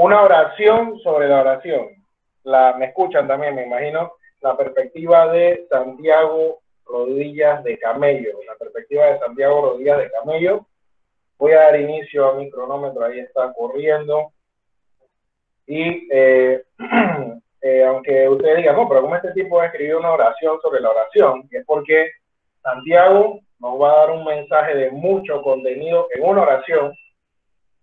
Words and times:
una 0.00 0.22
oración 0.22 0.98
sobre 1.00 1.28
la 1.28 1.42
oración. 1.42 1.88
La, 2.44 2.74
me 2.78 2.86
escuchan 2.86 3.28
también, 3.28 3.54
me 3.54 3.66
imagino, 3.66 4.14
la 4.40 4.56
perspectiva 4.56 5.30
de 5.30 5.66
Santiago 5.68 6.60
Rodillas 6.86 7.62
de 7.64 7.78
Camello, 7.78 8.38
la 8.46 8.54
perspectiva 8.54 9.04
de 9.06 9.18
Santiago 9.18 9.60
Rodillas 9.60 9.98
de 9.98 10.10
Camello. 10.10 10.66
Voy 11.36 11.52
a 11.52 11.60
dar 11.60 11.80
inicio 11.80 12.30
a 12.30 12.34
mi 12.34 12.50
cronómetro, 12.50 13.04
ahí 13.04 13.18
está 13.18 13.52
corriendo. 13.52 14.32
Y 15.66 16.08
eh, 16.10 16.64
eh, 17.60 17.84
aunque 17.84 18.26
ustedes 18.26 18.56
digan, 18.56 18.76
no, 18.76 18.88
pero 18.88 19.02
¿cómo 19.02 19.16
este 19.16 19.32
tipo 19.32 19.62
escribió 19.62 19.98
una 19.98 20.12
oración 20.12 20.58
sobre 20.62 20.80
la 20.80 20.90
oración? 20.90 21.46
es 21.50 21.64
porque 21.66 22.10
Santiago 22.62 23.40
nos 23.58 23.78
va 23.78 23.92
a 23.92 23.96
dar 23.98 24.10
un 24.12 24.24
mensaje 24.24 24.74
de 24.74 24.90
mucho 24.92 25.42
contenido 25.42 26.08
en 26.14 26.24
una 26.26 26.40
oración 26.40 26.94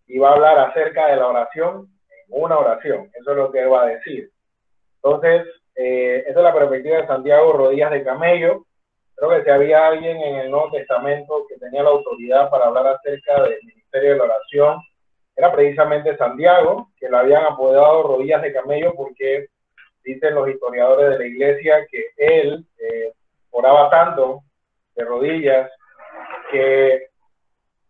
y 0.07 0.17
va 0.17 0.31
a 0.31 0.33
hablar 0.33 0.57
acerca 0.57 1.09
de 1.09 1.17
la 1.17 1.27
oración 1.27 1.87
una 2.29 2.57
oración. 2.57 3.09
Eso 3.13 3.31
es 3.31 3.37
lo 3.37 3.51
que 3.51 3.65
va 3.65 3.83
a 3.83 3.87
decir. 3.87 4.29
Entonces, 4.95 5.47
eh, 5.75 6.23
esa 6.27 6.39
es 6.39 6.43
la 6.43 6.53
perspectiva 6.53 6.97
de 6.97 7.07
Santiago 7.07 7.53
Rodillas 7.53 7.91
de 7.91 8.03
Camello. 8.03 8.65
Creo 9.15 9.29
que 9.31 9.43
si 9.43 9.49
había 9.49 9.87
alguien 9.87 10.17
en 10.17 10.35
el 10.35 10.51
Nuevo 10.51 10.71
Testamento 10.71 11.45
que 11.47 11.57
tenía 11.57 11.83
la 11.83 11.89
autoridad 11.89 12.49
para 12.49 12.65
hablar 12.65 12.87
acerca 12.87 13.43
del 13.43 13.59
ministerio 13.63 14.11
de 14.11 14.17
la 14.17 14.23
oración, 14.25 14.81
era 15.35 15.51
precisamente 15.51 16.17
Santiago, 16.17 16.89
que 16.99 17.09
lo 17.09 17.19
habían 17.19 17.45
apodado 17.45 18.03
Rodillas 18.03 18.41
de 18.41 18.53
Camello 18.53 18.93
porque 18.95 19.47
dicen 20.03 20.33
los 20.35 20.49
historiadores 20.49 21.11
de 21.11 21.19
la 21.19 21.25
iglesia 21.25 21.85
que 21.91 22.05
él 22.17 22.65
eh, 22.79 23.11
oraba 23.51 23.89
tanto 23.89 24.43
de 24.95 25.03
rodillas 25.03 25.69
que 26.51 27.09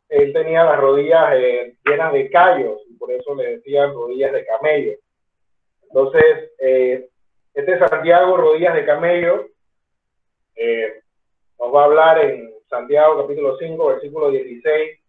él 0.10 0.34
tenía 0.34 0.64
las 0.64 0.80
rodillas 0.80 1.34
eh, 1.36 1.76
llenas 1.86 2.14
de 2.14 2.30
callos 2.30 2.80
por 2.98 3.12
eso 3.12 3.36
le 3.36 3.58
decían 3.58 3.94
rodillas 3.94 4.34
de 4.34 4.46
camello. 4.46 4.94
Entonces, 5.84 6.52
eh, 6.60 7.10
este 7.54 7.80
Santiago, 7.80 8.38
rodillas 8.38 8.76
de 8.76 8.86
camello, 8.86 9.48
eh, 10.56 11.02
nos 11.60 11.74
va 11.74 11.82
a 11.82 11.86
hablar 11.86 12.20
en 12.26 12.54
Santiago 12.70 13.22
capítulo 13.22 13.58
5, 13.58 13.88
versículo 13.88 14.30
16, 14.30 15.00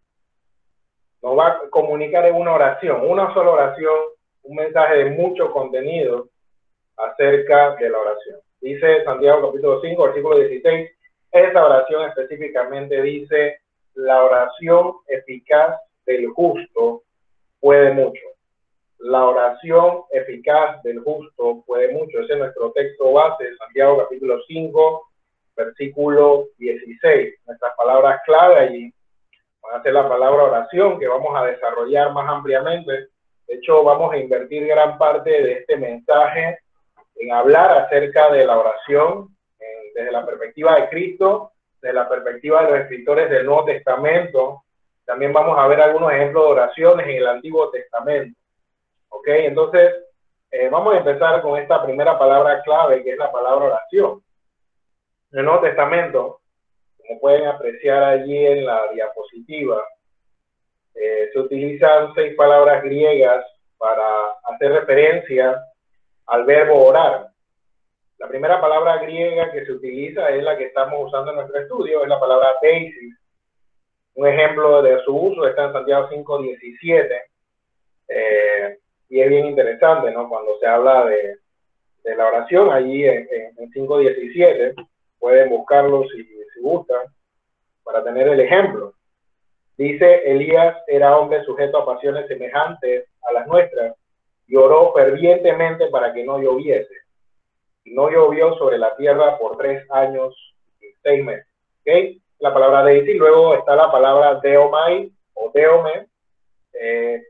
nos 1.22 1.36
va 1.36 1.48
a 1.48 1.70
comunicar 1.70 2.27
en 2.27 2.36
una 2.36 2.55
oración, 2.55 3.06
una 3.06 3.33
sola 3.34 3.50
oración, 3.50 3.94
un 4.42 4.56
mensaje 4.56 5.05
de 5.05 5.11
mucho 5.11 5.50
contenido 5.53 6.28
acerca 6.97 7.75
de 7.77 7.91
la 7.91 7.98
oración. 7.98 8.41
Dice 8.61 9.05
Santiago 9.05 9.50
capítulo 9.50 9.81
5, 9.81 10.03
versículo 10.05 10.39
16, 10.39 10.91
esa 11.33 11.64
oración 11.64 12.09
específicamente 12.09 13.03
dice, 13.03 13.61
la 13.94 14.25
oración 14.25 14.94
eficaz 15.06 15.77
del 16.06 16.28
justo 16.28 17.03
puede 17.61 17.92
mucho. 17.92 18.23
La 18.98 19.27
oración 19.27 20.03
eficaz 20.11 20.83
del 20.83 21.01
justo 21.01 21.62
puede 21.67 21.92
mucho. 21.92 22.20
Ese 22.20 22.33
es 22.33 22.39
nuestro 22.39 22.73
texto 22.73 23.12
base, 23.12 23.56
Santiago 23.56 23.98
capítulo 23.98 24.41
5, 24.47 25.09
versículo 25.56 26.47
16. 26.59 27.34
Nuestras 27.47 27.77
palabras 27.77 28.20
clave 28.25 28.56
allí 28.56 28.92
van 29.62 29.81
a 29.81 29.83
ser 29.83 29.92
la 29.92 30.09
palabra 30.09 30.45
oración 30.45 30.98
que 30.98 31.06
vamos 31.06 31.37
a 31.37 31.45
desarrollar 31.45 32.12
más 32.12 32.28
ampliamente. 32.28 33.09
De 33.47 33.55
hecho, 33.55 33.83
vamos 33.84 34.12
a 34.12 34.19
invertir 34.19 34.67
gran 34.67 34.98
parte 34.98 35.31
de 35.31 35.53
este 35.53 35.77
mensaje 35.77 36.59
en 37.17 37.33
hablar 37.33 37.84
acerca 37.84 38.31
de 38.33 38.47
la 38.47 38.59
oración 38.59 39.34
desde 39.95 40.12
la 40.12 40.25
perspectiva 40.25 40.75
de 40.77 40.89
Cristo 40.89 41.53
de 41.81 41.93
la 41.93 42.09
perspectiva 42.09 42.65
de 42.65 42.70
los 42.70 42.81
escritores 42.81 43.31
del 43.31 43.47
Nuevo 43.47 43.65
Testamento, 43.65 44.65
también 45.09 45.33
vamos 45.33 45.59
a 45.59 45.67
ver 45.67 45.81
algunos 45.81 46.12
ejemplos 46.12 46.45
de 46.45 46.51
oraciones 46.51 47.06
en 47.06 47.17
el 47.17 47.27
Antiguo 47.27 47.70
Testamento. 47.70 48.39
¿Ok? 49.09 49.27
Entonces, 49.28 50.05
eh, 50.50 50.69
vamos 50.69 50.95
a 50.95 50.98
empezar 50.98 51.41
con 51.41 51.59
esta 51.59 51.83
primera 51.83 52.19
palabra 52.19 52.61
clave, 52.61 53.03
que 53.03 53.12
es 53.12 53.17
la 53.17 53.33
palabra 53.33 53.69
oración. 53.69 54.23
En 55.33 55.39
el 55.39 55.45
Nuevo 55.47 55.62
Testamento, 55.62 56.41
como 56.99 57.21
pueden 57.21 57.47
apreciar 57.47 58.05
allí 58.05 58.37
en 58.37 58.66
la 58.66 58.87
diapositiva, 58.93 59.82
eh, 60.94 61.31
se 61.32 61.38
utilizan 61.38 62.12
seis 62.15 62.34
palabras 62.37 62.82
griegas 62.82 63.47
para 63.78 64.05
hacer 64.44 64.72
referencia 64.72 65.59
al 66.27 66.44
verbo 66.44 66.84
orar. 66.84 67.28
La 68.19 68.28
primera 68.28 68.61
palabra 68.61 68.99
griega 68.99 69.50
que 69.53 69.65
se 69.65 69.72
utiliza 69.72 70.28
es 70.28 70.44
la 70.44 70.59
que 70.59 70.66
estamos 70.66 71.06
usando 71.06 71.31
en 71.31 71.37
nuestro 71.38 71.61
estudio, 71.62 72.03
es 72.03 72.09
la 72.11 72.21
palabra 72.21 72.49
basis. 72.62 73.19
Un 74.19 74.27
ejemplo 74.27 74.83
de 74.83 75.01
su 75.05 75.17
uso 75.17 75.47
está 75.47 75.67
en 75.67 75.73
Santiago 75.73 76.09
5.17. 76.11 77.23
Eh, 78.09 78.79
y 79.09 79.21
es 79.21 79.29
bien 79.29 79.47
interesante, 79.47 80.11
¿no? 80.11 80.29
Cuando 80.29 80.59
se 80.59 80.67
habla 80.67 81.05
de, 81.06 81.37
la 82.17 82.27
oración, 82.27 82.73
allí 82.73 83.05
en, 83.05 83.29
en, 83.31 83.71
5.17, 83.71 84.75
pueden 85.19 85.51
buscarlo 85.51 86.05
si, 86.09 86.25
si 86.25 86.61
gustan, 86.61 87.06
para 87.84 88.03
tener 88.03 88.29
el 88.29 88.41
ejemplo. 88.41 88.95
Dice, 89.77 90.23
Elías 90.25 90.77
era 90.87 91.17
hombre 91.17 91.45
sujeto 91.45 91.79
a 91.79 91.87
pasiones 91.87 92.27
semejantes 92.27 93.06
a 93.23 93.33
las 93.33 93.47
nuestras 93.47 93.95
y 94.47 94.56
oró 94.56 94.93
fervientemente 94.95 95.87
para 95.89 96.12
que 96.12 96.25
no 96.25 96.41
lloviese 96.41 96.99
no 97.93 98.11
llovió 98.11 98.55
sobre 98.55 98.79
la 98.79 98.97
tierra 98.97 99.39
por 99.39 99.56
tres 99.56 99.89
años 99.91 100.35
y 100.81 100.87
seis 101.03 101.25
meses. 101.25 101.47
¿okay? 101.81 102.21
La 102.41 102.54
palabra 102.54 102.84
deity, 102.84 103.15
luego 103.15 103.54
está 103.54 103.75
la 103.75 103.91
palabra 103.91 104.37
deomai 104.37 105.12
o 105.34 105.50
deome. 105.53 106.06
Eh, 106.72 107.21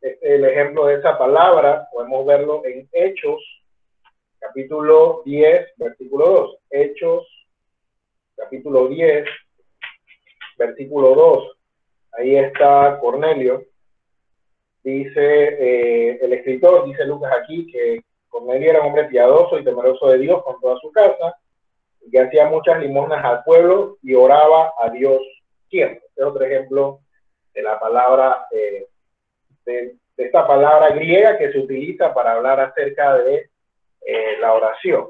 el 0.00 0.44
ejemplo 0.44 0.86
de 0.86 0.94
esa 0.96 1.16
palabra 1.16 1.88
podemos 1.92 2.26
verlo 2.26 2.62
en 2.64 2.88
Hechos, 2.90 3.40
capítulo 4.40 5.22
10, 5.24 5.74
versículo 5.76 6.26
2. 6.26 6.58
Hechos, 6.70 7.46
capítulo 8.34 8.88
10, 8.88 9.28
versículo 10.58 11.14
2. 11.14 11.56
Ahí 12.18 12.34
está 12.34 12.98
Cornelio. 13.00 13.64
Dice 14.82 15.14
eh, 15.20 16.18
el 16.20 16.32
escritor, 16.32 16.84
dice 16.84 17.04
Lucas 17.04 17.32
aquí, 17.32 17.70
que 17.70 18.00
Cornelio 18.28 18.70
era 18.70 18.80
un 18.80 18.88
hombre 18.88 19.04
piadoso 19.04 19.56
y 19.56 19.62
temeroso 19.62 20.08
de 20.08 20.18
Dios 20.18 20.42
con 20.42 20.60
toda 20.60 20.76
su 20.80 20.90
casa, 20.90 21.36
y 22.02 22.16
hacía 22.18 22.46
muchas 22.48 22.80
limosnas 22.80 23.24
al 23.24 23.44
pueblo 23.44 23.98
y 24.02 24.14
oraba 24.14 24.72
a 24.78 24.90
Dios 24.90 25.20
siempre. 25.68 26.02
Este 26.08 26.22
es 26.22 26.26
otro 26.26 26.44
ejemplo 26.44 27.00
de 27.54 27.62
la 27.62 27.78
palabra, 27.78 28.46
eh, 28.50 28.86
de, 29.64 29.96
esta 30.16 30.46
palabra 30.46 30.90
griega 30.90 31.38
que 31.38 31.52
se 31.52 31.58
utiliza 31.58 32.12
para 32.12 32.32
hablar 32.32 32.60
acerca 32.60 33.16
de 33.18 33.50
eh, 34.06 34.36
la 34.40 34.54
oración. 34.54 35.08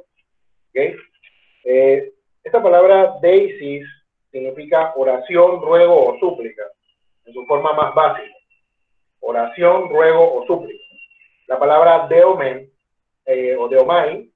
Eh, 0.75 2.13
esta 2.45 2.63
palabra 2.63 3.17
deisis 3.21 3.87
significa 4.31 4.93
oración, 4.97 5.61
ruego 5.63 6.07
o 6.07 6.19
súplica, 6.19 6.65
en 7.25 7.33
su 7.33 7.45
forma 7.47 7.73
más 7.73 7.95
básica. 7.95 8.35
Oración, 9.21 9.89
ruego 9.89 10.35
o 10.35 10.47
súplica. 10.47 10.85
La 11.47 11.59
palabra 11.59 12.07
deomen 12.09 12.71
eh, 13.25 13.57
o 13.57 13.69
de 13.69 13.79
Omai, 13.79 14.31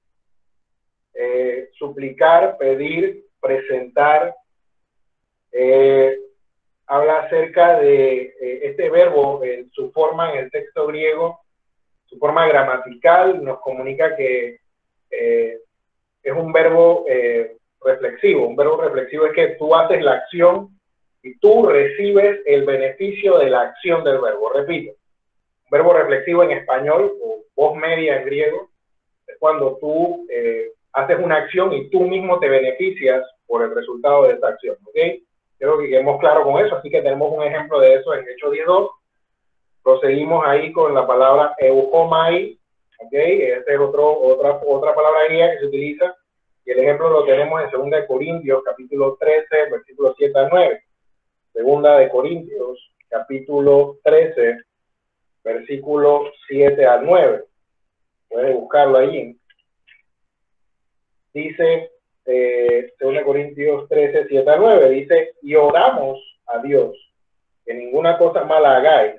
eh, 1.13 1.69
suplicar, 1.73 2.57
pedir, 2.57 3.25
presentar, 3.39 4.35
eh, 5.51 6.17
habla 6.87 7.19
acerca 7.21 7.79
de 7.79 8.33
este 8.63 8.89
verbo 8.89 9.41
su 9.71 9.91
forma 9.91 10.33
en 10.33 10.45
el 10.45 10.51
texto 10.51 10.87
griego, 10.87 11.39
su 12.05 12.17
forma 12.17 12.47
gramatical, 12.47 13.43
nos 13.43 13.59
comunica 13.61 14.15
que 14.15 14.59
es 15.09 16.33
un 16.33 16.51
verbo 16.51 17.05
reflexivo. 17.83 18.47
Un 18.47 18.55
verbo 18.55 18.81
reflexivo 18.81 19.27
es 19.27 19.33
que 19.33 19.47
tú 19.55 19.75
haces 19.75 20.01
la 20.01 20.13
acción 20.13 20.69
y 21.21 21.37
tú 21.39 21.65
recibes 21.65 22.41
el 22.45 22.65
beneficio 22.65 23.37
de 23.37 23.49
la 23.49 23.61
acción 23.61 24.03
del 24.03 24.19
verbo. 24.19 24.51
Repito, 24.53 24.91
un 24.91 25.69
verbo 25.71 25.93
reflexivo 25.93 26.43
en 26.43 26.51
español 26.51 27.13
o 27.21 27.43
voz 27.55 27.77
media 27.77 28.19
en 28.19 28.25
griego 28.25 28.69
cuando 29.39 29.77
tú 29.79 30.27
eh, 30.29 30.71
haces 30.93 31.17
una 31.19 31.37
acción 31.37 31.73
y 31.73 31.89
tú 31.89 32.01
mismo 32.01 32.39
te 32.39 32.49
beneficias 32.49 33.23
por 33.45 33.63
el 33.63 33.73
resultado 33.73 34.23
de 34.23 34.33
esa 34.33 34.49
acción, 34.49 34.77
¿ok? 34.85 34.97
Creo 35.57 35.77
que 35.79 35.89
quedemos 35.89 36.19
claro 36.19 36.43
con 36.43 36.63
eso, 36.63 36.75
así 36.75 36.89
que 36.89 37.01
tenemos 37.01 37.31
un 37.31 37.43
ejemplo 37.43 37.79
de 37.79 37.95
eso 37.95 38.13
en 38.13 38.27
Hecho 38.29 38.51
10.2. 38.51 38.89
Proseguimos 39.83 40.45
ahí 40.45 40.71
con 40.71 40.93
la 40.93 41.05
palabra 41.05 41.55
eukomai, 41.57 42.57
¿ok? 42.99 43.13
Esta 43.13 43.73
es 43.73 43.79
otra, 43.79 44.01
otra 44.65 44.95
palabra 44.95 45.27
que 45.27 45.59
se 45.59 45.65
utiliza, 45.65 46.15
y 46.65 46.71
el 46.71 46.79
ejemplo 46.79 47.09
lo 47.09 47.25
tenemos 47.25 47.61
en 47.61 47.91
2 47.91 48.05
Corintios, 48.07 48.63
capítulo 48.63 49.17
13, 49.19 49.69
versículo 49.71 50.13
7 50.17 50.39
a 50.39 50.49
9. 50.49 50.83
Segunda 51.51 51.97
de 51.97 52.09
Corintios, 52.09 52.93
capítulo 53.09 53.97
13, 54.03 54.57
versículo 55.43 56.31
7 56.47 56.85
al 56.85 57.05
9 57.05 57.43
puede 58.33 58.53
buscarlo 58.53 58.97
ahí. 58.97 59.37
Dice, 61.33 61.91
eh, 62.25 62.93
2 62.99 63.23
Corintios 63.23 63.87
13, 63.89 64.27
7 64.27 64.49
a 64.49 64.55
9, 64.55 64.89
dice, 64.89 65.33
y 65.41 65.55
oramos 65.55 66.19
a 66.47 66.59
Dios 66.59 66.95
que 67.65 67.73
ninguna 67.73 68.17
cosa 68.17 68.43
mala 68.43 68.77
hagáis, 68.77 69.15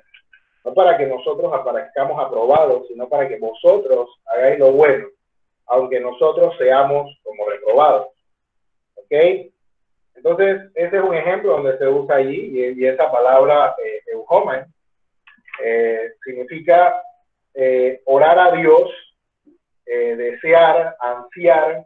no 0.63 0.73
para 0.73 0.97
que 0.97 1.05
nosotros 1.05 1.51
aparezcamos 1.53 2.23
aprobados, 2.23 2.87
sino 2.87 3.09
para 3.09 3.27
que 3.27 3.37
vosotros 3.37 4.09
hagáis 4.25 4.59
lo 4.59 4.71
bueno, 4.71 5.07
aunque 5.67 5.99
nosotros 5.99 6.55
seamos 6.57 7.19
como 7.23 7.49
reprobados. 7.49 8.07
¿Ok? 8.95 9.11
Entonces, 10.15 10.71
ese 10.75 10.97
es 10.97 11.03
un 11.03 11.13
ejemplo 11.13 11.51
donde 11.53 11.77
se 11.77 11.87
usa 11.87 12.15
allí, 12.15 12.75
y, 12.77 12.85
esa 12.85 13.11
palabra 13.11 13.75
eh, 13.83 14.01
eh, 15.63 16.13
significa 16.23 17.01
eh, 17.53 18.01
orar 18.05 18.37
a 18.39 18.51
Dios, 18.51 18.89
eh, 19.85 20.15
desear, 20.15 20.95
ansiar. 20.99 21.85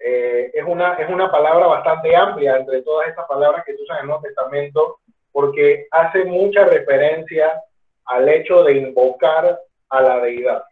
Es, 0.00 0.64
una, 0.66 0.94
es 0.94 1.08
una 1.08 1.30
palabra 1.30 1.66
bastante 1.66 2.16
amplia 2.16 2.56
entre 2.56 2.82
todas 2.82 3.08
estas 3.08 3.26
palabras 3.26 3.64
que 3.64 3.76
se 3.76 3.82
usan 3.82 3.98
en 3.98 4.02
el 4.02 4.06
Nuevo 4.08 4.22
Testamento, 4.22 4.98
porque 5.32 5.86
hace 5.90 6.24
mucha 6.24 6.64
referencia 6.64 7.62
al 8.06 8.28
hecho 8.28 8.64
de 8.64 8.74
invocar 8.74 9.60
a 9.90 10.00
la 10.00 10.20
deidad. 10.20 10.64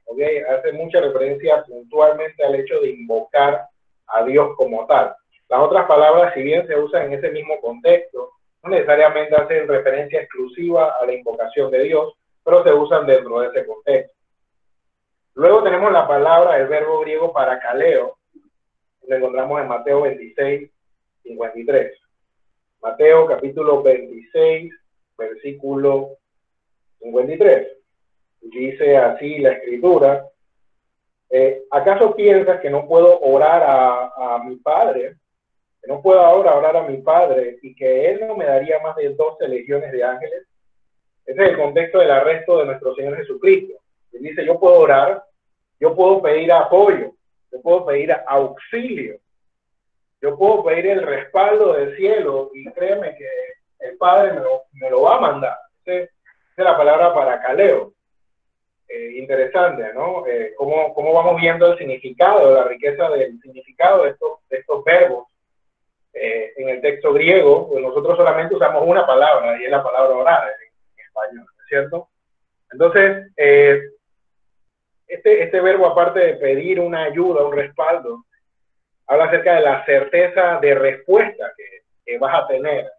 Hace 0.49 0.73
mucha 0.73 1.01
referencia 1.01 1.63
puntualmente 1.65 2.45
al 2.45 2.55
hecho 2.55 2.81
de 2.81 2.91
invocar 2.91 3.67
a 4.07 4.25
Dios 4.25 4.57
como 4.57 4.87
tal. 4.87 5.15
Las 5.49 5.61
otras 5.61 5.87
palabras, 5.87 6.35
si 6.35 6.43
bien 6.43 6.67
se 6.67 6.77
usan 6.77 7.07
en 7.07 7.15
ese 7.15 7.31
mismo 7.31 7.61
contexto, 7.61 8.33
no 8.63 8.71
necesariamente 8.71 9.37
hacen 9.37 9.69
referencia 9.69 10.21
exclusiva 10.21 10.97
a 11.01 11.07
la 11.07 11.15
invocación 11.15 11.71
de 11.71 11.85
Dios, 11.85 12.15
pero 12.45 12.63
se 12.65 12.73
usan 12.73 13.07
dentro 13.07 13.41
de 13.41 13.49
ese 13.49 13.67
contexto. 13.67 14.15
Luego 15.35 15.63
tenemos 15.63 15.93
la 15.93 16.07
palabra, 16.07 16.57
el 16.57 16.67
verbo 16.67 17.01
griego 17.01 17.33
para 17.33 17.61
caleo, 17.61 18.18
lo 19.09 19.17
encontramos 19.17 19.61
en 19.61 19.69
Mateo 19.69 20.03
26, 20.03 20.71
53. 21.23 21.93
Mateo 22.83 23.27
capítulo 23.27 23.83
26, 23.83 24.73
versículo 25.17 26.19
53. 27.01 27.69
Dice 28.43 28.97
así 28.97 29.39
la 29.39 29.53
escritura, 29.53 30.27
eh, 31.31 31.65
¿acaso 31.71 32.15
piensas 32.15 32.61
que 32.61 32.71
no 32.71 32.87
puedo 32.87 33.19
orar 33.21 33.63
a, 33.63 34.37
a 34.37 34.45
mi 34.45 34.57
Padre 34.57 35.17
que 35.81 35.89
no 35.89 36.03
puedo 36.03 36.21
ahora 36.21 36.57
orar 36.57 36.77
a 36.77 36.83
mi 36.83 36.99
Padre 36.99 37.59
y 37.63 37.75
que 37.75 38.11
Él 38.11 38.27
no 38.27 38.37
me 38.37 38.45
daría 38.45 38.81
más 38.81 38.97
de 38.97 39.11
12 39.11 39.47
legiones 39.49 39.93
de 39.93 40.03
ángeles. 40.03 40.47
Ese 41.25 41.43
es 41.43 41.49
el 41.51 41.57
contexto 41.57 41.99
del 41.99 42.11
arresto 42.11 42.59
de 42.59 42.67
nuestro 42.67 42.95
Señor 42.95 43.17
Jesucristo. 43.17 43.75
Él 44.13 44.23
dice, 44.23 44.45
yo 44.45 44.59
puedo 44.59 44.81
orar, 44.81 45.23
yo 45.79 45.95
puedo 45.95 46.23
pedir 46.23 46.51
apoyo, 46.53 47.13
yo 47.53 47.63
puedo 47.63 47.87
pedir 47.87 48.15
auxilio, 48.27 49.19
yo 50.21 50.37
puedo 50.37 50.65
pedir 50.65 50.87
el 50.87 51.03
respaldo 51.03 51.75
del 51.75 51.97
cielo 51.97 52.51
y 52.55 52.71
créeme 52.73 53.15
que 53.17 53.29
el 53.81 53.97
Padre 53.97 54.33
me 54.73 54.91
lo, 54.91 55.03
va 55.03 55.17
a 55.17 55.21
mandar. 55.21 55.59
Esa 55.85 56.03
es 56.03 56.65
la 56.65 56.77
palabra 56.77 57.15
para 57.15 57.41
caleo. 57.41 57.93
Eh, 58.89 59.19
interesante, 59.19 59.93
¿no? 59.93 60.27
Eh, 60.27 60.55
cómo, 60.57 60.95
cómo, 60.95 61.13
vamos 61.13 61.41
viendo 61.41 61.71
el 61.71 61.79
significado, 61.79 62.55
la 62.55 62.65
riqueza 62.65 63.09
del 63.11 63.39
significado 63.41 64.05
de 64.05 64.11
estos, 64.11 64.39
de 64.49 64.57
estos 64.57 64.83
verbos 64.83 65.29
eh, 66.21 66.53
en 66.57 66.69
el 66.69 66.81
texto 66.81 67.13
griego, 67.13 67.69
pues 67.69 67.83
nosotros 67.83 68.17
solamente 68.17 68.55
usamos 68.55 68.83
una 68.85 69.07
palabra 69.07 69.61
y 69.61 69.65
es 69.65 69.71
la 69.71 69.83
palabra 69.85 70.17
orar 70.17 70.49
en, 70.49 71.05
español, 71.05 71.47
¿cierto? 71.69 72.09
Entonces, 72.73 73.31
eh, 73.37 73.83
este, 75.09 75.43
este 75.43 75.61
verbo, 75.61 75.87
aparte 75.87 76.21
de 76.21 76.35
pedir 76.35 76.81
una 76.81 77.05
ayuda, 77.05 77.47
un 77.47 77.57
respaldo, 77.57 78.25
habla 79.07 79.25
acerca 79.25 79.55
de 79.55 79.61
la 79.63 79.85
certeza 79.85 80.59
de 80.61 80.75
respuesta 80.75 81.53
que, 81.57 81.65
que 82.05 82.19
vas 82.19 82.45
a 82.45 82.47
tener 82.47 82.91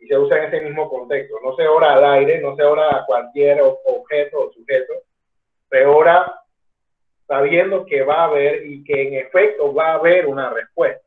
y 0.00 0.06
se 0.06 0.18
usa 0.18 0.38
en 0.38 0.44
ese 0.44 0.64
mismo 0.64 0.88
contexto. 0.88 1.36
No 1.42 1.54
se 1.56 1.66
ora 1.66 1.94
al 1.94 2.04
aire, 2.04 2.40
no 2.40 2.54
se 2.56 2.62
ora 2.62 2.96
a 2.96 3.06
cualquier 3.06 3.60
objeto 3.62 4.40
o 4.40 4.52
sujeto, 4.52 4.94
se 5.70 5.84
ora 5.84 6.40
sabiendo 7.26 7.84
que 7.84 8.02
va 8.02 8.22
a 8.22 8.24
haber 8.24 8.64
y 8.64 8.82
que 8.84 9.08
en 9.08 9.14
efecto 9.14 9.72
va 9.74 9.88
a 9.88 9.94
haber 9.94 10.26
una 10.26 10.50
respuesta. 10.50 11.04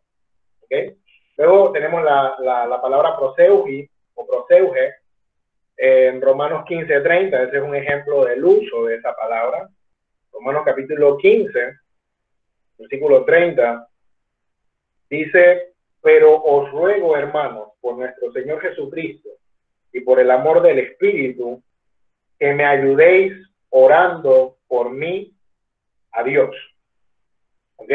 ¿okay? 0.64 0.96
Luego 1.38 1.72
tenemos 1.72 2.04
la, 2.04 2.36
la, 2.40 2.82
palabra 2.82 3.18
proseugi 3.18 3.90
o 4.14 4.28
proseuge 4.28 4.96
en 5.78 6.22
Romanos 6.22 6.64
15:30. 6.66 7.48
Ese 7.48 7.58
es 7.58 7.64
un 7.64 7.76
ejemplo 7.76 8.26
del 8.26 8.44
uso 8.44 8.86
de 8.86 8.96
esa 8.98 9.16
palabra. 9.16 9.68
Romanos 10.32 10.64
capítulo 10.66 11.18
15, 11.18 11.80
versículo 12.78 13.24
30, 13.26 13.88
dice, 15.10 15.74
pero 16.02 16.36
os 16.36 16.72
ruego, 16.72 17.16
hermanos, 17.16 17.70
por 17.80 17.98
nuestro 17.98 18.32
Señor 18.32 18.60
Jesucristo 18.62 19.30
y 19.92 20.02
por 20.02 20.20
el 20.20 20.32
amor 20.32 20.62
del 20.62 20.80
Espíritu, 20.80 21.62
que 22.40 22.54
me 22.54 22.66
ayudéis 22.66 23.34
orando 23.70 24.58
por 24.68 24.90
mí 24.92 25.34
a 26.12 26.24
Dios. 26.24 26.56
¿Ok? 27.78 27.92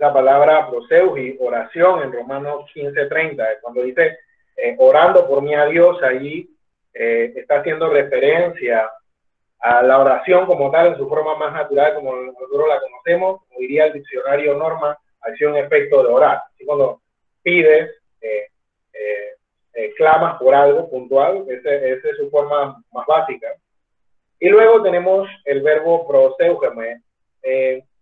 la 0.00 0.14
palabra 0.14 0.66
proseugi, 0.70 1.36
oración 1.40 2.02
en 2.02 2.12
Romanos 2.12 2.64
15:30, 2.74 3.60
cuando 3.60 3.82
dice 3.82 4.18
eh, 4.56 4.74
orando 4.78 5.28
por 5.28 5.42
mí 5.42 5.54
a 5.54 5.66
Dios, 5.66 6.02
allí 6.02 6.48
eh, 6.94 7.34
está 7.36 7.60
haciendo 7.60 7.90
referencia 7.90 8.90
a 9.60 9.82
la 9.82 9.98
oración 9.98 10.46
como 10.46 10.70
tal, 10.70 10.88
en 10.88 10.96
su 10.96 11.08
forma 11.08 11.36
más 11.36 11.52
natural, 11.52 11.94
como 11.94 12.14
nosotros 12.16 12.68
la 12.68 12.80
conocemos, 12.80 13.42
como 13.46 13.60
diría 13.60 13.86
el 13.86 13.92
diccionario 13.92 14.54
norma, 14.54 14.98
acción, 15.20 15.56
efecto 15.56 16.02
de 16.02 16.08
orar. 16.12 16.42
Así 16.54 16.64
cuando 16.64 17.00
pides, 17.42 17.90
eh, 18.20 18.46
clamas 19.96 20.38
por 20.38 20.54
algo 20.54 20.88
puntual, 20.88 21.44
esa 21.48 21.74
es 21.74 22.16
su 22.16 22.30
forma 22.30 22.82
más 22.92 23.06
básica. 23.06 23.48
Y 24.38 24.48
luego 24.48 24.82
tenemos 24.82 25.28
el 25.44 25.62
verbo 25.62 26.06
proseugeme, 26.06 27.02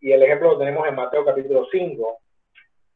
y 0.00 0.12
el 0.12 0.22
ejemplo 0.22 0.52
lo 0.52 0.58
tenemos 0.58 0.86
en 0.86 0.94
Mateo 0.94 1.24
capítulo 1.24 1.66
5, 1.70 2.18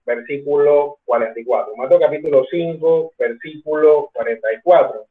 versículo 0.06 0.99
44. 1.05 1.76
Mateo 1.76 1.99
capítulo 1.99 2.44
5, 2.49 3.12
versículo 3.19 4.11
44. 4.12 5.05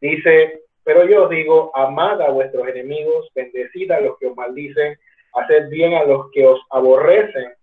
Dice, 0.00 0.63
pero 0.84 1.04
yo 1.06 1.24
os 1.24 1.30
digo, 1.30 1.70
amad 1.74 2.20
a 2.22 2.30
vuestros 2.30 2.68
enemigos, 2.68 3.30
bendecid 3.34 3.90
a 3.90 4.00
los 4.00 4.18
que 4.18 4.26
os 4.26 4.36
maldicen, 4.36 4.98
haced 5.34 5.68
bien 5.70 5.94
a 5.94 6.04
los 6.04 6.30
que 6.30 6.46
os 6.46 6.60
aborrecen 6.70 7.54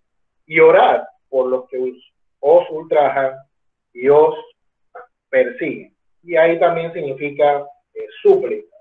y 0.46 0.60
orad 0.60 1.04
por 1.30 1.48
los 1.48 1.70
que 1.70 1.78
os, 2.40 2.70
ultrajan 2.72 3.36
y 3.94 4.10
os 4.10 4.36
persiguen. 5.30 5.94
Y 6.24 6.36
ahí 6.36 6.60
también 6.60 6.92
significa 6.92 7.66
eh, 7.94 8.08
súplica 8.22 8.72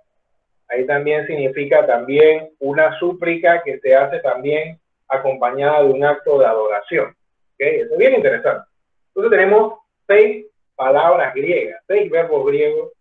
ahí 0.71 0.87
también 0.87 1.27
significa 1.27 1.87
también 1.87 2.51
una 2.61 2.99
súplica 2.99 3.63
que 3.63 3.79
se 3.81 3.95
hace 3.95 4.21
también 4.21 4.79
acompañada 5.09 5.83
de 5.83 5.91
un 5.91 6.05
acto 6.05 6.39
de 6.39 6.47
adoración. 6.47 7.15
¿Okay? 7.55 7.81
Eso 7.81 7.93
es 7.93 7.99
bien 7.99 8.15
interesante. 8.15 8.69
Entonces 9.09 9.39
tenemos 9.39 9.75
seis 10.07 10.47
palabras 10.77 11.35
griegas, 11.35 11.83
seis 11.87 12.11
verbos 12.11 12.47
griegos 12.47 12.93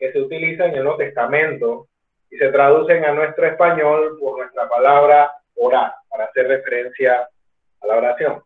que 0.00 0.10
se 0.10 0.18
utilizan 0.18 0.70
en 0.70 0.76
el 0.76 0.84
Nuevo 0.84 0.98
Testamento 0.98 1.88
y 2.30 2.38
se 2.38 2.48
traducen 2.48 3.04
a 3.04 3.12
nuestro 3.12 3.46
español 3.46 4.16
por 4.18 4.38
nuestra 4.38 4.66
palabra 4.66 5.30
orar, 5.56 5.92
para 6.08 6.24
hacer 6.24 6.48
referencia 6.48 7.28
a 7.82 7.86
la 7.86 7.96
oración. 7.96 8.42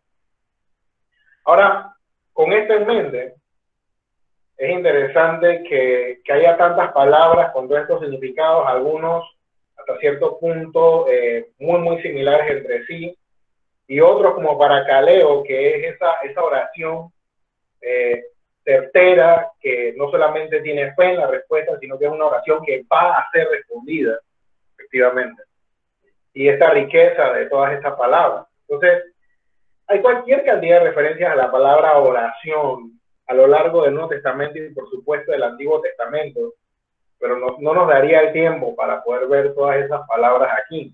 Ahora, 1.45 1.95
con 2.33 2.51
esto 2.51 2.73
en 2.73 2.85
mente, 2.85 3.33
es 4.57 4.69
interesante 4.69 5.63
que, 5.63 6.19
haya 6.29 6.57
tantas 6.57 6.91
palabras 6.91 7.51
con 7.53 7.69
todos 7.69 7.81
estos 7.81 8.01
significados, 8.01 8.67
algunos 8.67 9.23
hasta 9.77 9.97
cierto 9.99 10.37
punto 10.39 11.07
eh, 11.07 11.51
muy, 11.59 11.79
muy 11.79 12.01
similares 12.01 12.51
entre 12.51 12.85
sí, 12.85 13.17
y 13.87 13.99
otros 14.01 14.33
como 14.33 14.57
para 14.57 14.85
Caleo, 14.85 15.43
que 15.43 15.75
es 15.75 15.95
esa, 15.95 16.13
esa 16.23 16.43
oración 16.43 17.13
eh, 17.81 18.25
certera, 18.65 19.51
que 19.61 19.93
no 19.95 20.09
solamente 20.09 20.59
tiene 20.61 20.93
fe 20.95 21.11
en 21.11 21.17
la 21.17 21.27
respuesta, 21.27 21.77
sino 21.79 21.97
que 21.97 22.05
es 22.05 22.11
una 22.11 22.25
oración 22.25 22.65
que 22.65 22.83
va 22.91 23.19
a 23.19 23.29
ser 23.31 23.47
respondida, 23.47 24.19
efectivamente. 24.73 25.43
Y 26.33 26.49
esta 26.49 26.71
riqueza 26.71 27.31
de 27.31 27.45
todas 27.45 27.73
estas 27.73 27.95
palabras. 27.95 28.47
Entonces, 28.67 29.13
hay 29.87 30.01
cualquier 30.01 30.43
cantidad 30.43 30.79
de 30.79 30.87
referencias 30.87 31.31
a 31.31 31.35
la 31.35 31.51
palabra 31.51 31.97
oración 31.99 32.99
a 33.27 33.33
lo 33.33 33.47
largo 33.47 33.83
del 33.83 33.93
Nuevo 33.93 34.09
Testamento 34.09 34.57
y 34.57 34.73
por 34.73 34.89
supuesto 34.89 35.31
del 35.31 35.43
Antiguo 35.43 35.79
Testamento, 35.79 36.55
pero 37.19 37.37
no, 37.37 37.57
no 37.59 37.73
nos 37.73 37.87
daría 37.87 38.21
el 38.21 38.33
tiempo 38.33 38.75
para 38.75 39.03
poder 39.03 39.27
ver 39.27 39.53
todas 39.53 39.77
esas 39.77 40.07
palabras 40.07 40.49
aquí. 40.63 40.93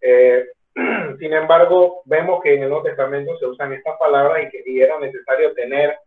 Eh, 0.00 0.46
sin 1.18 1.32
embargo, 1.32 2.02
vemos 2.06 2.42
que 2.42 2.54
en 2.54 2.62
el 2.62 2.70
Nuevo 2.70 2.84
Testamento 2.84 3.36
se 3.38 3.46
usan 3.46 3.74
estas 3.74 3.98
palabras 3.98 4.44
y 4.44 4.48
que 4.48 4.82
era 4.82 4.98
necesario 4.98 5.52
tener 5.54 5.98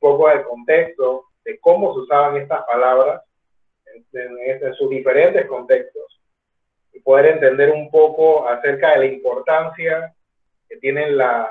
poco 0.00 0.28
de 0.28 0.42
contexto 0.42 1.26
de 1.44 1.58
cómo 1.60 1.94
se 1.94 2.00
usaban 2.00 2.36
estas 2.36 2.64
palabras 2.64 3.22
en, 4.12 4.38
en, 4.62 4.74
sus 4.74 4.90
diferentes 4.90 5.46
contextos 5.46 6.20
y 6.92 7.00
poder 7.00 7.26
entender 7.26 7.70
un 7.70 7.90
poco 7.90 8.48
acerca 8.48 8.92
de 8.92 8.98
la 8.98 9.06
importancia 9.06 10.14
que 10.68 10.76
tiene 10.78 11.10
la, 11.10 11.50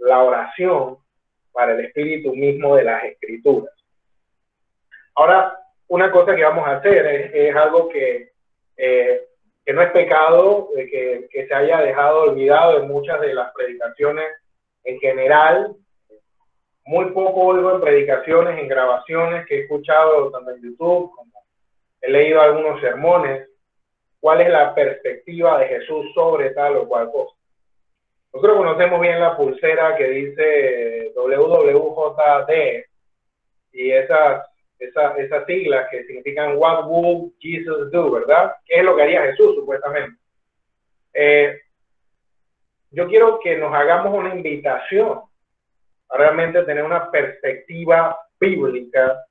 la 0.00 0.22
oración 0.22 0.98
para 1.52 1.72
el 1.72 1.84
espíritu 1.84 2.34
mismo 2.34 2.76
de 2.76 2.84
las 2.84 3.04
escrituras. 3.04 3.74
Ahora, 5.14 5.58
una 5.88 6.10
cosa 6.10 6.34
que 6.34 6.44
vamos 6.44 6.66
a 6.66 6.76
hacer 6.76 7.06
es, 7.34 7.54
algo 7.56 7.88
que, 7.88 8.32
eh, 8.76 9.22
que, 9.64 9.72
no 9.72 9.82
es 9.82 9.90
pecado, 9.90 10.68
que, 10.74 11.28
que 11.30 11.46
se 11.46 11.54
haya 11.54 11.80
dejado 11.80 12.22
olvidado 12.22 12.80
en 12.80 12.88
muchas 12.88 13.20
de 13.20 13.34
las 13.34 13.52
predicaciones 13.52 14.26
en 14.84 14.98
general. 15.00 15.74
Muy 16.84 17.06
poco 17.12 17.40
oigo 17.40 17.74
en 17.74 17.80
predicaciones, 17.80 18.58
en 18.58 18.68
grabaciones 18.68 19.46
que 19.46 19.56
he 19.56 19.60
escuchado 19.62 20.30
tanto 20.30 20.50
en 20.50 20.62
YouTube 20.62 21.12
como 21.14 21.44
he 22.00 22.10
leído 22.10 22.40
algunos 22.40 22.80
sermones. 22.80 23.48
¿Cuál 24.18 24.42
es 24.42 24.50
la 24.50 24.74
perspectiva 24.74 25.58
de 25.58 25.68
Jesús 25.68 26.06
sobre 26.14 26.50
tal 26.50 26.76
o 26.76 26.88
cual 26.88 27.10
cosa? 27.10 27.34
Nosotros 28.32 28.58
conocemos 28.58 29.00
bien 29.00 29.18
la 29.18 29.36
pulsera 29.36 29.96
que 29.96 30.08
dice 30.08 31.12
WWJD 31.16 32.84
y 33.72 33.90
esas, 33.90 34.46
esas, 34.78 35.18
esas 35.18 35.46
siglas 35.46 35.88
que 35.90 36.04
significan 36.04 36.56
What 36.56 36.86
would 36.86 37.32
Jesus 37.40 37.90
do, 37.90 38.10
¿verdad? 38.10 38.54
¿Qué 38.66 38.76
es 38.76 38.84
lo 38.84 38.94
que 38.94 39.02
haría 39.02 39.22
Jesús, 39.22 39.56
supuestamente? 39.56 40.16
Eh, 41.12 41.60
yo 42.90 43.08
quiero 43.08 43.40
que 43.40 43.56
nos 43.56 43.74
hagamos 43.74 44.12
una 44.16 44.34
invitación 44.34 45.20
a 46.10 46.18
realmente 46.18 46.62
tener 46.64 46.84
una 46.84 47.10
perspectiva 47.10 48.18
bíblica, 48.38 49.24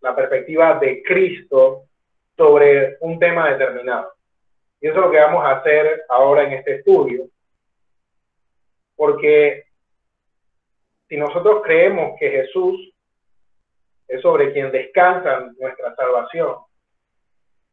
la 0.00 0.14
perspectiva 0.14 0.78
de 0.78 1.02
Cristo 1.02 1.84
sobre 2.36 2.96
un 3.00 3.18
tema 3.18 3.50
determinado. 3.50 4.12
Y 4.80 4.88
eso 4.88 4.98
es 4.98 5.04
lo 5.06 5.10
que 5.10 5.20
vamos 5.20 5.44
a 5.44 5.52
hacer 5.52 6.04
ahora 6.08 6.44
en 6.44 6.52
este 6.52 6.76
estudio 6.76 7.28
porque 8.96 9.64
si 11.08 11.16
nosotros 11.16 11.62
creemos 11.62 12.18
que 12.18 12.30
Jesús 12.30 12.92
es 14.08 14.20
sobre 14.22 14.52
quien 14.52 14.72
descansa 14.72 15.52
nuestra 15.58 15.94
salvación, 15.94 16.56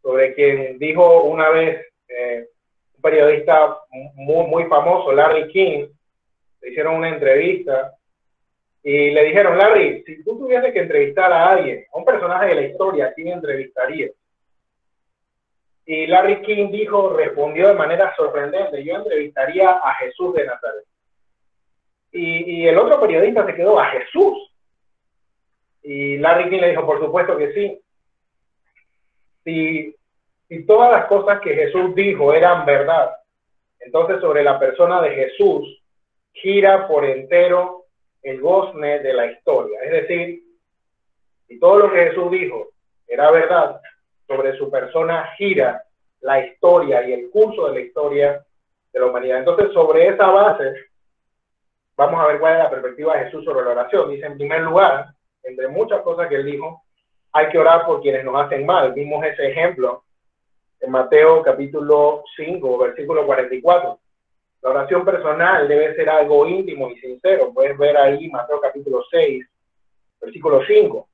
sobre 0.02 0.36
quien 0.36 0.78
dijo 0.78 1.24
una 1.24 1.50
vez 1.50 1.88
eh, 2.10 2.48
un 2.96 3.02
periodista 3.02 3.78
muy, 3.92 4.48
muy 4.48 4.66
famoso, 4.66 5.14
Larry 5.14 5.48
King, 5.52 5.88
le 6.62 6.70
hicieron 6.70 6.96
una 6.96 7.10
entrevista 7.10 7.94
y 8.86 9.12
le 9.12 9.24
dijeron, 9.24 9.58
Larry, 9.58 10.04
si 10.06 10.24
tú 10.26 10.38
tuvieses 10.38 10.74
que 10.74 10.82
entrevistar 10.82 11.32
a 11.32 11.52
alguien, 11.52 11.86
a 11.94 11.98
un 11.98 12.04
personaje 12.04 12.48
de 12.48 12.56
la 12.56 12.62
historia, 12.64 13.06
¿a 13.06 13.14
quién 13.14 13.30
entrevistarías? 13.30 14.12
Y 15.86 16.06
Larry 16.08 16.42
King 16.42 16.70
dijo, 16.70 17.14
respondió 17.16 17.70
de 17.70 17.76
manera 17.76 18.14
sorprendente, 18.16 18.84
yo 18.84 18.96
entrevistaría 18.96 19.70
a 19.70 19.96
Jesús 19.96 20.34
de 20.34 20.46
Nazaret. 20.46 20.86
Y, 22.12 22.68
el 22.68 22.78
otro 22.78 23.00
periodista 23.00 23.46
se 23.46 23.56
quedó 23.56 23.80
a 23.80 23.86
Jesús. 23.86 24.54
Y 25.82 26.18
Larry 26.18 26.50
King 26.50 26.60
le 26.60 26.70
dijo, 26.70 26.86
por 26.86 27.00
supuesto 27.00 27.38
que 27.38 27.54
sí. 27.54 27.82
Si, 29.46 29.96
si 30.48 30.66
todas 30.66 30.92
las 30.92 31.06
cosas 31.06 31.40
que 31.40 31.56
Jesús 31.56 31.96
dijo 31.96 32.34
eran 32.34 32.66
verdad, 32.66 33.16
entonces 33.80 34.20
sobre 34.20 34.44
la 34.44 34.60
persona 34.60 35.02
de 35.02 35.12
Jesús 35.12 35.82
gira 36.34 36.88
por 36.88 37.06
entero 37.06 37.83
el 38.24 38.42
gozne 38.42 39.00
de 39.00 39.14
la 39.14 39.28
historia. 39.28 39.80
Es 39.82 39.92
decir, 39.92 40.44
si 41.48 41.60
todo 41.60 41.80
lo 41.80 41.92
que 41.92 42.06
Jesús 42.06 42.32
dijo 42.32 42.70
era 43.08 43.30
verdad, 43.32 43.80
sobre 44.26 44.58
su 44.58 44.72
persona 44.72 45.28
gira 45.38 45.84
la 46.22 46.46
historia 46.46 47.08
y 47.08 47.14
el 47.14 47.30
curso 47.30 47.68
de 47.68 47.74
la 47.74 47.80
historia 47.82 48.46
de 48.92 49.00
la 49.00 49.06
humanidad. 49.08 49.40
Entonces, 49.40 49.72
sobre 49.74 50.08
esa 50.08 50.28
base, 50.28 50.74
vamos 51.98 52.20
a 52.20 52.28
ver 52.28 52.40
cuál 52.40 52.54
es 52.54 52.64
la 52.64 52.70
perspectiva 52.70 53.18
de 53.18 53.26
Jesús 53.26 53.44
sobre 53.44 53.66
la 53.66 53.72
oración. 53.72 54.10
Dice, 54.10 54.26
en 54.26 54.38
primer 54.38 54.62
lugar, 54.62 55.08
entre 55.44 55.68
muchas 55.68 56.02
cosas 56.02 56.30
que 56.30 56.36
él 56.36 56.46
dijo, 56.46 56.82
hay 57.34 57.50
que 57.50 57.60
orar 57.60 57.86
por 57.86 58.02
quienes 58.02 58.24
nos 58.24 58.42
hacen 58.42 58.66
mal. 58.66 58.94
Vimos 58.94 59.26
ese 59.26 59.48
ejemplo 59.50 60.04
en 60.80 60.92
Mateo 60.92 61.42
capítulo 61.42 62.24
5, 62.36 62.78
versículo 62.78 63.26
44. 63.26 64.00
La 64.64 64.70
oración 64.70 65.06
personal 65.06 65.68
debe 65.68 65.96
ser 65.96 66.10
algo 66.10 66.48
íntimo 66.48 66.90
y 66.90 66.98
sincero. 66.98 67.52
Puedes 67.54 67.78
ver 67.78 67.98
ahí 67.98 68.30
Mateo 68.30 68.60
capítulo 68.62 69.04
6, 69.12 69.46
versículo 70.22 70.62
5. 70.66 71.08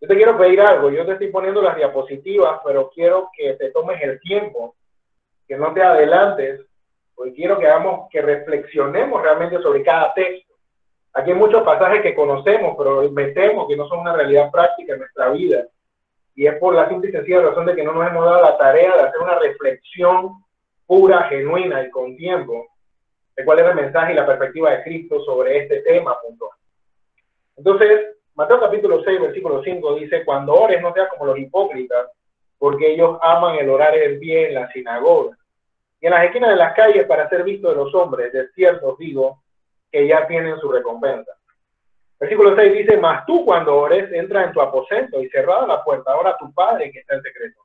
Yo 0.00 0.08
te 0.08 0.16
quiero 0.16 0.36
pedir 0.36 0.60
algo, 0.60 0.90
yo 0.90 1.06
te 1.06 1.12
estoy 1.12 1.28
poniendo 1.28 1.62
las 1.62 1.76
diapositivas, 1.76 2.60
pero 2.64 2.90
quiero 2.90 3.30
que 3.34 3.54
te 3.54 3.70
tomes 3.70 4.02
el 4.02 4.20
tiempo, 4.20 4.74
que 5.48 5.56
no 5.56 5.72
te 5.72 5.82
adelantes 5.82 6.66
Hoy 7.18 7.32
quiero 7.32 7.58
que 7.58 7.66
hagamos, 7.66 8.10
que 8.10 8.20
reflexionemos 8.20 9.22
realmente 9.22 9.58
sobre 9.62 9.82
cada 9.82 10.12
texto. 10.12 10.54
Aquí 11.14 11.30
hay 11.30 11.36
muchos 11.36 11.62
pasajes 11.62 12.02
que 12.02 12.14
conocemos, 12.14 12.74
pero 12.76 13.10
me 13.10 13.28
temo 13.28 13.66
que 13.66 13.74
no 13.74 13.88
son 13.88 14.00
una 14.00 14.12
realidad 14.12 14.50
práctica 14.50 14.92
en 14.92 14.98
nuestra 14.98 15.30
vida. 15.30 15.64
Y 16.34 16.46
es 16.46 16.56
por 16.58 16.74
la 16.74 16.86
simple 16.90 17.08
y 17.08 17.12
sencilla 17.12 17.40
razón 17.40 17.64
de 17.64 17.74
que 17.74 17.82
no 17.82 17.92
nos 17.92 18.06
hemos 18.06 18.22
dado 18.22 18.42
la 18.42 18.58
tarea 18.58 18.94
de 18.94 19.02
hacer 19.02 19.18
una 19.22 19.38
reflexión 19.38 20.44
pura, 20.86 21.24
genuina 21.24 21.82
y 21.82 21.90
con 21.90 22.16
tiempo 22.16 22.68
de 23.36 23.44
cuál 23.44 23.58
es 23.58 23.66
el 23.66 23.74
mensaje 23.74 24.12
y 24.12 24.16
la 24.16 24.26
perspectiva 24.26 24.70
de 24.70 24.82
Cristo 24.82 25.22
sobre 25.24 25.58
este 25.58 25.82
tema. 25.82 26.16
Entonces, 27.56 28.16
Mateo 28.34 28.60
capítulo 28.60 29.02
6, 29.02 29.20
versículo 29.20 29.62
5 29.62 29.94
dice, 29.96 30.24
cuando 30.24 30.54
ores 30.54 30.80
no 30.80 30.92
seas 30.92 31.08
como 31.08 31.26
los 31.26 31.38
hipócritas, 31.38 32.08
porque 32.58 32.92
ellos 32.92 33.18
aman 33.22 33.56
el 33.56 33.68
orar 33.68 33.94
en 33.96 34.18
pie 34.18 34.48
en 34.48 34.54
la 34.54 34.70
sinagoga 34.72 35.36
y 36.00 36.06
en 36.06 36.12
las 36.12 36.24
esquinas 36.24 36.50
de 36.50 36.56
las 36.56 36.74
calles 36.74 37.06
para 37.06 37.28
ser 37.28 37.44
visto 37.44 37.68
de 37.68 37.76
los 37.76 37.94
hombres, 37.94 38.32
de 38.32 38.48
cierto 38.50 38.88
os 38.88 38.98
digo, 38.98 39.42
que 39.90 40.06
ya 40.06 40.26
tienen 40.26 40.58
su 40.58 40.70
recompensa. 40.70 41.32
Versículo 42.18 42.56
6 42.56 42.72
dice, 42.72 42.96
mas 42.96 43.26
tú 43.26 43.44
cuando 43.44 43.76
ores, 43.76 44.10
entra 44.12 44.44
en 44.44 44.52
tu 44.52 44.60
aposento 44.60 45.20
y 45.20 45.28
cerrada 45.28 45.66
la 45.66 45.84
puerta, 45.84 46.12
ahora 46.12 46.36
tu 46.38 46.52
Padre 46.52 46.90
que 46.90 47.00
está 47.00 47.14
en 47.14 47.22
secreto. 47.22 47.60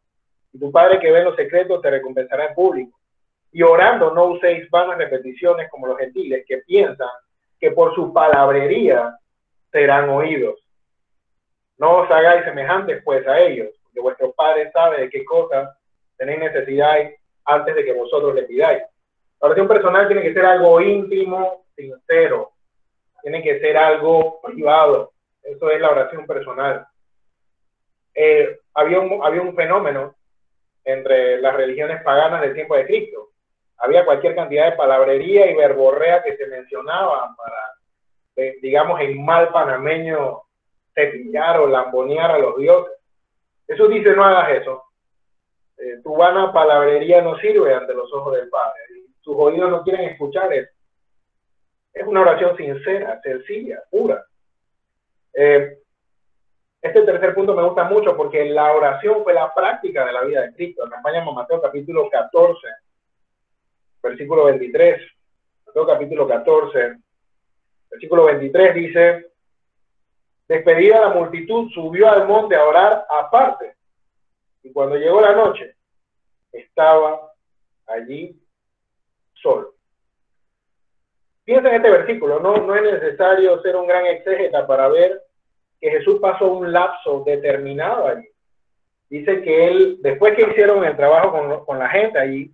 Y 0.54 0.60
tu 0.60 0.72
Padre 0.72 1.00
que 1.00 1.12
ve 1.12 1.20
en 1.20 1.26
los 1.26 1.36
secretos 1.36 1.82
te 1.82 1.90
recompensará 1.90 2.48
en 2.48 2.56
público. 2.56 2.98
Y 3.52 3.64
orando 3.64 4.14
no 4.14 4.26
uséis 4.26 4.70
vanas 4.70 4.98
repeticiones 4.98 5.70
como 5.70 5.88
los 5.88 5.98
gentiles 5.98 6.46
que 6.48 6.60
piensan 6.60 7.10
que 7.60 7.72
por 7.72 7.94
su 7.94 8.14
palabrería 8.14 9.18
serán 9.72 10.10
oídos. 10.10 10.60
No 11.78 11.98
os 11.98 12.12
hagáis 12.12 12.44
semejantes 12.46 13.02
pues 13.04 13.28
a 13.28 13.40
ellos, 13.40 13.70
porque 13.84 14.00
vuestro 14.00 14.32
Padre 14.34 14.72
sabe 14.72 15.02
de 15.02 15.10
qué 15.10 15.26
cosas 15.26 15.70
tenéis 16.18 16.40
necesidad 16.40 16.98
antes 17.46 17.76
de 17.76 17.84
que 17.84 17.94
vosotros 17.94 18.36
le 18.36 18.44
pidáis. 18.44 18.84
La 19.42 19.48
oración 19.48 19.68
personal 19.68 20.08
tiene 20.08 20.22
que 20.22 20.34
ser 20.34 20.46
algo 20.46 20.80
íntimo, 20.80 21.66
sincero, 21.76 22.52
tiene 23.22 23.42
que 23.42 23.60
ser 23.60 23.78
algo 23.78 24.40
privado. 24.42 25.14
Eso 25.44 25.72
es 25.72 25.82
la 25.82 25.90
oración 25.90 26.28
personal. 26.28 26.86
Eh, 28.14 28.60
había, 28.74 29.00
había 29.24 29.42
un 29.42 29.56
fenómeno 29.56 30.16
entre 30.84 31.42
las 31.42 31.56
religiones 31.56 32.04
paganas 32.04 32.42
del 32.42 32.54
tiempo 32.54 32.76
de 32.76 32.86
Cristo. 32.86 33.31
Había 33.82 34.06
cualquier 34.06 34.36
cantidad 34.36 34.70
de 34.70 34.78
palabrería 34.78 35.50
y 35.50 35.56
verborrea 35.56 36.22
que 36.24 36.38
se 36.38 36.48
mencionaba 36.48 37.36
para, 37.36 37.74
eh, 38.36 38.58
digamos, 38.62 39.00
en 39.02 39.24
mal 39.24 39.50
panameño, 39.50 40.44
cepillar 40.94 41.60
o 41.60 41.68
lambonear 41.68 42.32
a 42.32 42.38
los 42.38 42.58
dioses. 42.58 42.94
Jesús 43.68 43.90
dice, 43.90 44.16
no 44.16 44.24
hagas 44.24 44.62
eso. 44.62 44.84
Eh, 45.78 46.00
tu 46.04 46.16
vana 46.16 46.54
palabrería 46.54 47.22
no 47.22 47.38
sirve 47.38 47.74
ante 47.74 47.94
los 47.94 48.12
ojos 48.14 48.36
del 48.36 48.50
Padre. 48.50 48.82
Tus 49.22 49.36
oídos 49.36 49.72
no 49.72 49.84
quieren 49.84 50.10
escuchar 50.10 50.54
eso. 50.54 50.72
Es 51.94 52.06
una 52.06 52.22
oración 52.22 52.56
sincera, 52.56 53.20
sencilla, 53.22 53.82
pura. 53.90 54.24
Eh, 55.34 55.78
este 56.82 57.02
tercer 57.04 57.34
punto 57.34 57.56
me 57.56 57.64
gusta 57.64 57.84
mucho 57.84 58.16
porque 58.18 58.46
la 58.46 58.74
oración 58.74 59.24
fue 59.24 59.34
la 59.34 59.54
práctica 59.54 60.06
de 60.06 60.14
la 60.14 60.22
vida 60.24 60.42
de 60.42 60.54
Cristo. 60.54 60.86
Acompáñame 60.86 61.30
a 61.30 61.34
Mateo 61.34 61.62
capítulo 61.62 62.10
14, 62.10 62.68
versículo 64.02 64.46
23. 64.46 65.02
Mateo 65.68 65.88
capítulo 65.88 66.28
14, 66.28 66.98
versículo 67.90 68.26
23 68.26 68.76
dice, 68.76 69.32
despedida 70.48 71.02
la 71.02 71.10
multitud, 71.10 71.70
subió 71.72 72.10
al 72.10 72.28
monte 72.28 72.56
a 72.56 72.66
orar 72.66 73.06
aparte 73.10 73.76
y 74.64 74.72
cuando 74.72 74.96
llegó 74.98 75.22
la 75.22 75.34
noche, 75.34 75.76
estaba 76.52 77.32
allí 77.88 78.40
solo. 79.34 79.74
Piensa 81.44 81.70
en 81.70 81.76
este 81.76 81.90
versículo, 81.90 82.40
no, 82.40 82.58
no 82.58 82.76
es 82.76 82.84
necesario 82.84 83.62
ser 83.62 83.76
un 83.76 83.88
gran 83.88 84.06
exégeta 84.06 84.68
para 84.68 84.88
ver 84.90 85.22
que 85.80 85.90
Jesús 85.90 86.20
pasó 86.20 86.52
un 86.52 86.72
lapso 86.72 87.24
determinado 87.26 88.08
allí. 88.08 88.28
Dice 89.10 89.42
que 89.42 89.68
él, 89.68 89.98
después 90.02 90.36
que 90.36 90.50
hicieron 90.50 90.86
el 90.86 90.96
trabajo 90.96 91.32
con, 91.32 91.66
con 91.66 91.80
la 91.80 91.90
gente 91.90 92.20
allí, 92.20 92.54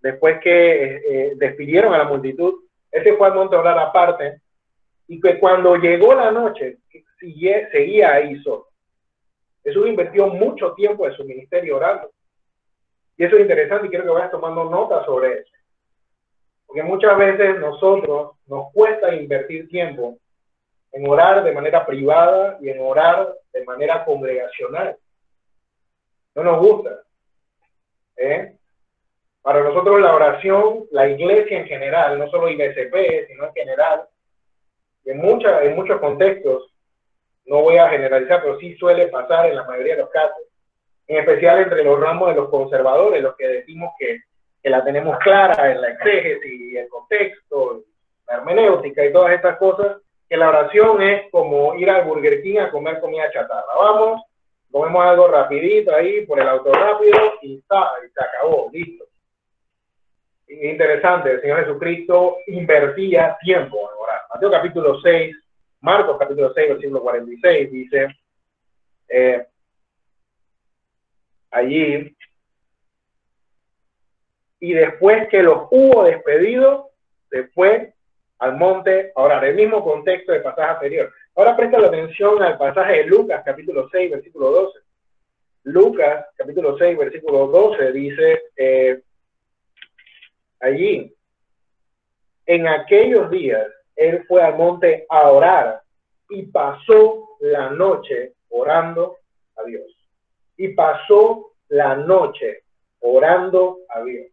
después 0.00 0.40
que 0.40 0.96
eh, 0.96 1.32
despidieron 1.36 1.92
a 1.94 1.98
la 1.98 2.04
multitud, 2.04 2.64
ese 2.90 3.14
fue 3.16 3.28
al 3.28 3.34
monte 3.34 3.56
a 3.56 3.60
orar 3.60 3.78
aparte, 3.78 4.40
y 5.06 5.20
que 5.20 5.38
cuando 5.38 5.76
llegó 5.76 6.14
la 6.14 6.30
noche, 6.30 6.78
seguía 7.18 8.12
ahí 8.12 8.38
solo. 8.42 8.68
Jesús 9.64 9.86
invirtió 9.86 10.28
mucho 10.28 10.72
tiempo 10.74 11.06
en 11.06 11.14
su 11.14 11.24
ministerio 11.24 11.76
orando. 11.76 12.10
Y 13.16 13.24
eso 13.24 13.36
es 13.36 13.42
interesante 13.42 13.86
y 13.86 13.90
quiero 13.90 14.04
que 14.04 14.10
vayas 14.10 14.30
tomando 14.30 14.64
nota 14.64 15.04
sobre 15.04 15.40
eso. 15.40 15.52
Porque 16.66 16.82
muchas 16.82 17.18
veces 17.18 17.58
nosotros 17.58 18.36
nos 18.46 18.72
cuesta 18.72 19.14
invertir 19.14 19.68
tiempo 19.68 20.18
en 20.92 21.08
orar 21.08 21.42
de 21.42 21.52
manera 21.52 21.84
privada 21.84 22.58
y 22.60 22.70
en 22.70 22.80
orar 22.80 23.34
de 23.52 23.64
manera 23.64 24.04
congregacional. 24.04 24.96
No 26.34 26.44
nos 26.44 26.58
gusta. 26.60 27.02
¿eh? 28.16 28.57
Para 29.42 29.62
nosotros 29.62 30.00
la 30.00 30.14
oración, 30.14 30.84
la 30.90 31.08
iglesia 31.08 31.58
en 31.58 31.66
general, 31.66 32.18
no 32.18 32.28
solo 32.28 32.48
IBCP, 32.48 33.28
sino 33.28 33.46
en 33.46 33.52
general, 33.54 34.02
en, 35.04 35.18
mucha, 35.18 35.62
en 35.62 35.74
muchos 35.74 36.00
contextos, 36.00 36.72
no 37.46 37.62
voy 37.62 37.78
a 37.78 37.88
generalizar, 37.88 38.42
pero 38.42 38.58
sí 38.58 38.76
suele 38.76 39.08
pasar 39.08 39.46
en 39.46 39.56
la 39.56 39.64
mayoría 39.64 39.94
de 39.96 40.02
los 40.02 40.10
casos, 40.10 40.42
en 41.06 41.18
especial 41.18 41.60
entre 41.60 41.82
los 41.82 41.98
ramos 41.98 42.28
de 42.28 42.34
los 42.34 42.50
conservadores, 42.50 43.22
los 43.22 43.34
que 43.36 43.48
decimos 43.48 43.90
que, 43.98 44.20
que 44.62 44.70
la 44.70 44.84
tenemos 44.84 45.18
clara 45.18 45.70
en 45.70 45.80
la 45.80 45.88
exégesis, 45.90 46.76
el 46.76 46.88
contexto, 46.88 47.84
la 48.26 48.34
hermenéutica 48.34 49.04
y 49.04 49.12
todas 49.12 49.32
estas 49.32 49.56
cosas, 49.56 49.96
que 50.28 50.36
la 50.36 50.50
oración 50.50 51.00
es 51.00 51.30
como 51.30 51.74
ir 51.74 51.88
al 51.88 52.04
Burger 52.04 52.42
King 52.42 52.58
a 52.58 52.70
comer 52.70 53.00
comida 53.00 53.30
chatarra. 53.32 53.72
Vamos, 53.74 54.22
comemos 54.70 55.02
algo 55.06 55.28
rapidito 55.28 55.94
ahí 55.94 56.26
por 56.26 56.38
el 56.38 56.48
auto 56.48 56.70
rápido 56.70 57.34
y, 57.40 57.58
está, 57.58 57.92
y 58.06 58.10
se 58.10 58.22
acabó, 58.22 58.68
listo. 58.70 59.07
Interesante, 60.48 61.32
el 61.32 61.40
Señor 61.42 61.60
Jesucristo 61.60 62.38
invertía 62.46 63.36
tiempo 63.42 63.90
en 63.90 64.02
orar. 64.02 64.22
Mateo 64.32 64.50
capítulo 64.50 65.00
6, 65.00 65.36
Marcos 65.80 66.16
capítulo 66.18 66.52
6, 66.54 66.68
versículo 66.70 67.02
46 67.02 67.70
dice, 67.70 68.08
eh, 69.08 69.46
allí, 71.50 72.16
y 74.60 74.72
después 74.72 75.28
que 75.28 75.42
los 75.42 75.68
hubo 75.70 76.04
despedido, 76.04 76.90
se 77.30 77.48
fue 77.48 77.92
al 78.38 78.56
monte 78.56 79.12
a 79.14 79.22
orar. 79.22 79.44
El 79.44 79.54
mismo 79.54 79.84
contexto 79.84 80.32
del 80.32 80.42
pasaje 80.42 80.70
anterior. 80.70 81.12
Ahora 81.36 81.56
presta 81.56 81.78
la 81.78 81.88
atención 81.88 82.42
al 82.42 82.56
pasaje 82.56 82.98
de 82.98 83.04
Lucas 83.04 83.42
capítulo 83.44 83.88
6, 83.90 84.10
versículo 84.12 84.50
12. 84.50 84.78
Lucas 85.64 86.26
capítulo 86.36 86.76
6, 86.78 86.96
versículo 86.96 87.48
12 87.48 87.92
dice, 87.92 88.42
eh, 88.56 89.02
allí, 90.60 91.14
en 92.46 92.66
aquellos 92.66 93.30
días, 93.30 93.66
él 93.94 94.24
fue 94.26 94.42
al 94.42 94.56
monte 94.56 95.06
a 95.08 95.30
orar 95.30 95.82
y 96.30 96.42
pasó 96.46 97.36
la 97.40 97.70
noche 97.70 98.34
orando 98.48 99.18
a 99.56 99.64
Dios. 99.64 99.86
Y 100.56 100.68
pasó 100.68 101.52
la 101.68 101.94
noche 101.96 102.62
orando 103.00 103.78
a 103.88 104.02
Dios. 104.02 104.28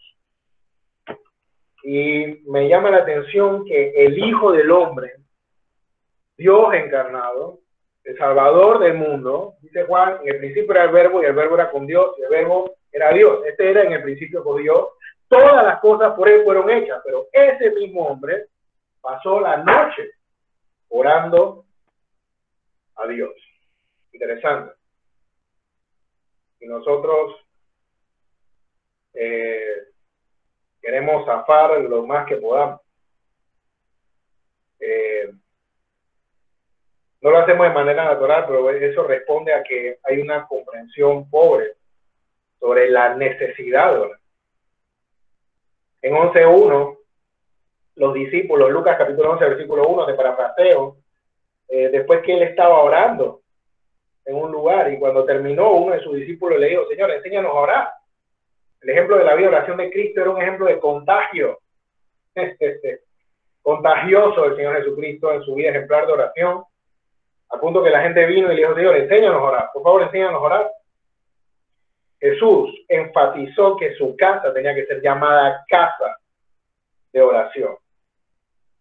Y 1.84 2.42
me 2.48 2.68
llama 2.68 2.90
la 2.90 2.98
atención 2.98 3.66
que 3.66 3.92
el 4.06 4.18
Hijo 4.18 4.52
del 4.52 4.72
Hombre, 4.72 5.18
Dios 6.38 6.74
encarnado, 6.74 7.60
el 8.04 8.18
Salvador 8.18 8.80
del 8.80 8.96
mundo, 8.96 9.56
dice 9.62 9.84
Juan, 9.84 10.20
en 10.24 10.30
el 10.30 10.38
principio 10.38 10.72
era 10.72 10.86
el 10.86 10.92
verbo 10.92 11.22
y 11.22 11.26
el 11.26 11.34
verbo 11.34 11.56
era 11.56 11.72
con 11.72 11.86
Dios 11.86 12.16
y 12.18 12.24
el 12.24 12.30
verbo 12.30 12.76
era 12.92 13.12
Dios. 13.12 13.42
Este 13.46 13.70
era 13.70 13.84
en 13.84 13.94
el 13.94 14.04
principio 14.04 14.44
con 14.44 14.62
Dios. 14.62 14.90
Todas 15.36 15.66
las 15.66 15.80
cosas 15.82 16.14
por 16.16 16.30
él 16.30 16.46
fueron 16.46 16.70
hechas, 16.70 17.02
pero 17.04 17.28
ese 17.34 17.70
mismo 17.72 18.08
hombre 18.08 18.48
pasó 19.02 19.42
la 19.42 19.58
noche 19.58 20.12
orando 20.88 21.66
a 22.96 23.06
Dios. 23.08 23.34
Interesante. 24.14 24.76
Y 26.62 26.68
nosotros 26.68 27.36
eh, 29.14 29.90
queremos 30.82 31.26
zafar 31.26 31.82
lo 31.82 32.08
más 32.08 32.26
que 32.28 32.38
podamos. 32.38 32.80
Eh, 34.80 35.34
no 37.20 37.30
lo 37.30 37.40
hacemos 37.40 37.68
de 37.68 37.74
manera 37.74 38.06
natural, 38.06 38.46
pero 38.48 38.70
eso 38.70 39.04
responde 39.04 39.54
a 39.54 39.64
que 39.64 40.00
hay 40.04 40.22
una 40.22 40.48
comprensión 40.48 41.30
pobre 41.30 41.74
sobre 42.58 42.90
la 42.90 43.16
necesidad 43.16 43.92
de 43.94 44.00
orar. 44.00 44.20
En 46.06 46.14
11.1, 46.14 47.00
los 47.96 48.14
discípulos, 48.14 48.70
Lucas 48.70 48.96
capítulo 48.96 49.32
11, 49.32 49.46
versículo 49.46 49.88
1 49.88 50.06
de 50.06 50.14
parafraseo, 50.14 50.98
eh, 51.68 51.90
después 51.90 52.22
que 52.22 52.36
él 52.36 52.44
estaba 52.44 52.84
orando 52.84 53.42
en 54.24 54.36
un 54.36 54.52
lugar 54.52 54.94
y 54.94 55.00
cuando 55.00 55.26
terminó, 55.26 55.72
uno 55.72 55.96
de 55.96 56.02
sus 56.02 56.16
discípulos 56.16 56.60
le 56.60 56.70
dijo, 56.70 56.88
Señor, 56.90 57.10
enséñanos 57.10 57.50
a 57.50 57.60
orar. 57.60 57.90
El 58.82 58.92
ejemplo 58.92 59.18
de 59.18 59.24
la 59.24 59.34
vida 59.34 59.48
oración 59.48 59.78
de 59.78 59.90
Cristo 59.90 60.22
era 60.22 60.30
un 60.30 60.40
ejemplo 60.40 60.68
de 60.68 60.80
contagio. 60.80 61.58
Contagioso 63.64 64.46
el 64.46 64.58
Señor 64.58 64.76
Jesucristo 64.76 65.34
en 65.34 65.42
su 65.42 65.56
vida 65.56 65.72
ejemplar 65.72 66.06
de 66.06 66.14
oración, 66.14 66.66
a 67.50 67.60
punto 67.60 67.84
que 67.84 67.90
la 67.90 68.04
gente 68.04 68.28
vino 68.28 68.52
y 68.52 68.56
le 68.56 68.62
dijo, 68.62 68.76
Señor, 68.76 68.96
enséñanos 68.96 69.42
a 69.42 69.44
orar, 69.44 69.70
por 69.74 69.82
favor, 69.82 70.04
enséñanos 70.04 70.36
a 70.36 70.46
orar. 70.46 70.72
Jesús 72.20 72.74
enfatizó 72.88 73.76
que 73.78 73.94
su 73.96 74.16
casa 74.16 74.54
tenía 74.54 74.74
que 74.74 74.86
ser 74.86 75.02
llamada 75.02 75.64
casa 75.68 76.18
de 77.12 77.22
oración. 77.22 77.76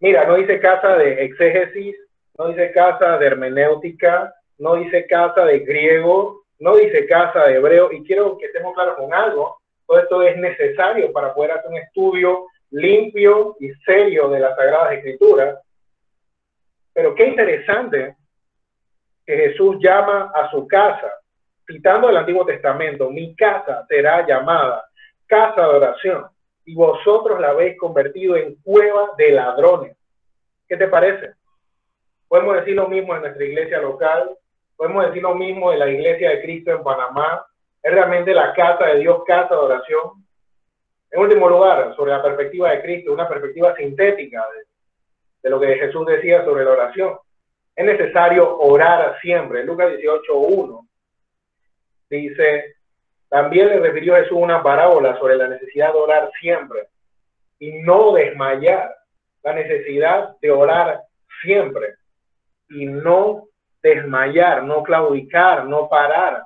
Mira, 0.00 0.24
no 0.24 0.36
dice 0.36 0.60
casa 0.60 0.96
de 0.96 1.24
exégesis, 1.24 1.96
no 2.38 2.48
dice 2.48 2.72
casa 2.72 3.18
de 3.18 3.26
hermenéutica, 3.26 4.34
no 4.58 4.76
dice 4.76 5.06
casa 5.06 5.44
de 5.44 5.60
griego, 5.60 6.42
no 6.58 6.76
dice 6.76 7.06
casa 7.06 7.46
de 7.46 7.56
hebreo, 7.56 7.92
y 7.92 8.04
quiero 8.04 8.36
que 8.38 8.46
estemos 8.46 8.74
claros 8.74 8.96
con 8.96 9.12
algo, 9.12 9.58
todo 9.86 9.98
esto 9.98 10.22
es 10.22 10.36
necesario 10.36 11.12
para 11.12 11.34
poder 11.34 11.52
hacer 11.52 11.70
un 11.70 11.76
estudio 11.76 12.46
limpio 12.70 13.56
y 13.60 13.72
serio 13.84 14.28
de 14.28 14.40
las 14.40 14.56
Sagradas 14.56 14.94
Escrituras. 14.94 15.58
Pero 16.92 17.14
qué 17.14 17.26
interesante 17.26 18.16
que 19.26 19.36
Jesús 19.36 19.76
llama 19.80 20.32
a 20.34 20.50
su 20.50 20.66
casa 20.66 21.12
citando 21.66 22.08
el 22.08 22.16
Antiguo 22.16 22.44
Testamento, 22.44 23.10
mi 23.10 23.34
casa 23.34 23.84
será 23.88 24.26
llamada 24.26 24.84
casa 25.26 25.62
de 25.62 25.74
oración 25.74 26.26
y 26.64 26.74
vosotros 26.74 27.40
la 27.40 27.50
habéis 27.50 27.78
convertido 27.78 28.36
en 28.36 28.56
cueva 28.56 29.10
de 29.16 29.32
ladrones. 29.32 29.96
¿Qué 30.68 30.76
te 30.76 30.88
parece? 30.88 31.34
Podemos 32.28 32.56
decir 32.56 32.74
lo 32.74 32.88
mismo 32.88 33.14
en 33.14 33.22
nuestra 33.22 33.44
iglesia 33.44 33.78
local, 33.80 34.30
podemos 34.76 35.06
decir 35.06 35.22
lo 35.22 35.34
mismo 35.34 35.72
en 35.72 35.78
la 35.78 35.88
iglesia 35.88 36.30
de 36.30 36.42
Cristo 36.42 36.72
en 36.72 36.82
Panamá, 36.82 37.46
es 37.82 37.92
realmente 37.92 38.32
la 38.32 38.52
casa 38.54 38.86
de 38.86 39.00
Dios, 39.00 39.22
casa 39.26 39.54
de 39.54 39.60
oración. 39.60 40.24
En 41.10 41.20
último 41.20 41.48
lugar, 41.48 41.94
sobre 41.94 42.12
la 42.12 42.22
perspectiva 42.22 42.70
de 42.70 42.82
Cristo, 42.82 43.12
una 43.12 43.28
perspectiva 43.28 43.74
sintética 43.76 44.44
de, 44.52 44.64
de 45.42 45.50
lo 45.50 45.60
que 45.60 45.76
Jesús 45.76 46.06
decía 46.06 46.44
sobre 46.44 46.64
la 46.64 46.72
oración. 46.72 47.18
Es 47.76 47.84
necesario 47.84 48.58
orar 48.58 49.18
siempre. 49.20 49.64
Lucas 49.64 49.92
18.1 49.92 50.88
dice, 52.16 52.76
también 53.28 53.68
le 53.68 53.80
refirió 53.80 54.14
Jesús 54.16 54.38
una 54.40 54.62
parábola 54.62 55.18
sobre 55.18 55.36
la 55.36 55.48
necesidad 55.48 55.92
de 55.92 55.98
orar 55.98 56.30
siempre 56.40 56.88
y 57.58 57.72
no 57.82 58.12
desmayar, 58.12 58.94
la 59.42 59.52
necesidad 59.52 60.36
de 60.40 60.50
orar 60.50 61.02
siempre 61.42 61.94
y 62.68 62.86
no 62.86 63.48
desmayar, 63.82 64.64
no 64.64 64.82
claudicar, 64.82 65.66
no 65.66 65.88
parar. 65.88 66.44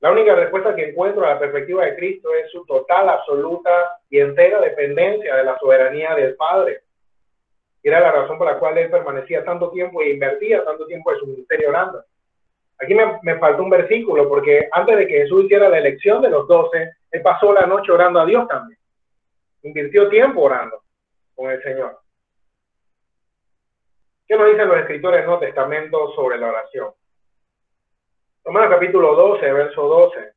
La 0.00 0.10
única 0.10 0.34
respuesta 0.34 0.74
que 0.74 0.88
encuentro 0.88 1.24
a 1.24 1.34
la 1.34 1.38
perspectiva 1.38 1.84
de 1.84 1.94
Cristo 1.94 2.34
es 2.34 2.50
su 2.50 2.66
total, 2.66 3.08
absoluta 3.08 4.00
y 4.10 4.18
entera 4.18 4.60
dependencia 4.60 5.36
de 5.36 5.44
la 5.44 5.56
soberanía 5.58 6.14
del 6.14 6.34
Padre 6.34 6.82
era 7.88 8.00
la 8.00 8.12
razón 8.12 8.38
por 8.38 8.46
la 8.46 8.58
cual 8.58 8.78
él 8.78 8.90
permanecía 8.90 9.44
tanto 9.44 9.70
tiempo 9.70 10.02
e 10.02 10.10
invertía 10.10 10.64
tanto 10.64 10.86
tiempo 10.86 11.12
en 11.12 11.18
su 11.18 11.26
ministerio 11.26 11.70
orando. 11.70 12.04
Aquí 12.78 12.94
me, 12.94 13.18
me 13.22 13.38
faltó 13.38 13.62
un 13.62 13.70
versículo, 13.70 14.28
porque 14.28 14.68
antes 14.72 14.96
de 14.96 15.06
que 15.06 15.18
Jesús 15.18 15.44
hiciera 15.44 15.68
la 15.68 15.78
elección 15.78 16.22
de 16.22 16.30
los 16.30 16.46
doce, 16.48 16.94
él 17.10 17.22
pasó 17.22 17.52
la 17.52 17.66
noche 17.66 17.92
orando 17.92 18.20
a 18.20 18.26
Dios 18.26 18.46
también. 18.48 18.78
Invirtió 19.62 20.08
tiempo 20.08 20.42
orando 20.42 20.82
con 21.34 21.50
el 21.50 21.62
Señor. 21.62 21.98
¿Qué 24.26 24.36
nos 24.36 24.48
dicen 24.48 24.68
los 24.68 24.78
escritores 24.78 25.18
del 25.18 25.26
Nuevo 25.26 25.40
Testamento 25.40 26.12
sobre 26.14 26.38
la 26.38 26.48
oración? 26.48 26.92
Romanos 28.44 28.70
capítulo 28.70 29.14
12, 29.14 29.52
verso 29.52 29.82
12, 29.86 30.32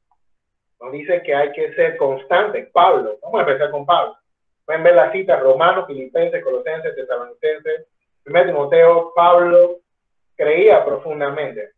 nos 0.81 0.91
dice 0.91 1.23
que 1.23 1.34
hay 1.34 1.51
que 1.51 1.73
ser 1.73 1.97
constante. 1.97 2.69
Pablo, 2.71 3.17
vamos 3.21 3.39
a 3.39 3.43
empezar 3.43 3.71
con 3.71 3.86
Pablo. 3.86 4.17
Pueden 4.65 4.84
ver 4.84 4.95
las 4.95 5.12
citas 5.12 5.39
Romanos, 5.39 5.86
Filipenses, 5.88 6.43
Colosenses, 6.43 6.95
Tesalonicenses, 6.95 7.86
Primero 8.25 8.47
Timoteo, 8.47 9.13
Pablo 9.15 9.78
creía 10.36 10.84
profundamente 10.84 11.73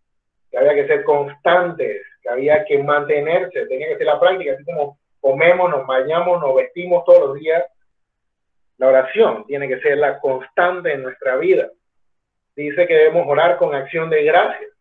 que 0.50 0.58
había 0.58 0.76
que 0.76 0.88
ser 0.88 1.04
constantes, 1.04 2.02
que 2.22 2.30
había 2.30 2.64
que 2.64 2.82
mantenerse, 2.82 3.66
tenía 3.66 3.90
que 3.90 3.98
ser 3.98 4.06
la 4.06 4.18
práctica, 4.18 4.54
así 4.54 4.64
como 4.64 4.98
comemos, 5.20 5.70
nos 5.70 5.86
bañamos, 5.86 6.42
nos 6.42 6.56
vestimos 6.56 7.04
todos 7.04 7.20
los 7.20 7.34
días. 7.36 7.66
La 8.78 8.88
oración 8.88 9.46
tiene 9.46 9.68
que 9.68 9.82
ser 9.82 9.98
la 9.98 10.20
constante 10.20 10.94
en 10.94 11.04
nuestra 11.04 11.36
vida. 11.36 11.70
Dice 12.56 12.88
que 12.88 12.94
debemos 12.94 13.28
orar 13.28 13.58
con 13.58 13.76
acción 13.76 14.10
de 14.10 14.24
gracias. 14.24 14.72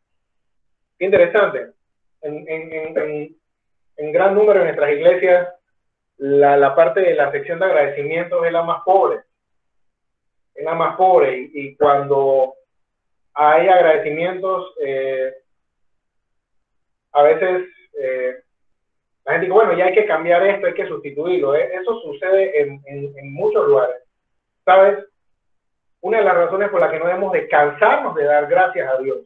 Qué 0.96 1.04
interesante. 1.06 1.72
En, 2.22 2.48
en, 2.48 2.96
en, 2.96 3.36
en 3.96 4.12
gran 4.12 4.34
número 4.36 4.60
de 4.60 4.66
nuestras 4.66 4.92
iglesias 4.92 5.48
la, 6.18 6.56
la, 6.56 6.74
parte 6.74 7.00
de 7.00 7.14
la 7.14 7.30
sección 7.30 7.58
de 7.58 7.66
agradecimientos 7.66 8.44
es 8.46 8.52
la 8.52 8.62
más 8.62 8.82
pobre. 8.84 9.20
Es 10.54 10.64
la 10.64 10.74
más 10.74 10.96
pobre. 10.96 11.50
Y, 11.52 11.76
cuando 11.76 12.54
hay 13.34 13.68
agradecimientos, 13.68 14.74
eh, 14.82 15.34
a 17.12 17.22
veces 17.22 17.68
eh, 18.00 18.36
la 19.24 19.32
gente 19.32 19.46
dice, 19.46 19.54
bueno, 19.54 19.76
ya 19.76 19.86
hay 19.86 19.94
que 19.94 20.06
cambiar 20.06 20.46
esto, 20.46 20.66
hay 20.66 20.74
que 20.74 20.86
sustituirlo. 20.86 21.54
¿eh? 21.54 21.70
Eso 21.74 22.00
sucede 22.00 22.60
en, 22.60 22.82
en, 22.86 23.34
muchos 23.34 23.66
lugares. 23.66 23.96
¿Sabes? 24.64 25.04
Una 26.00 26.18
de 26.18 26.24
las 26.24 26.36
razones 26.36 26.70
por 26.70 26.80
las 26.80 26.90
que 26.90 26.98
no 26.98 27.06
debemos 27.06 27.32
de 27.32 27.48
cansarnos 27.48 28.14
de 28.14 28.24
dar 28.24 28.46
gracias 28.46 28.88
a 28.88 28.98
Dios, 28.98 29.18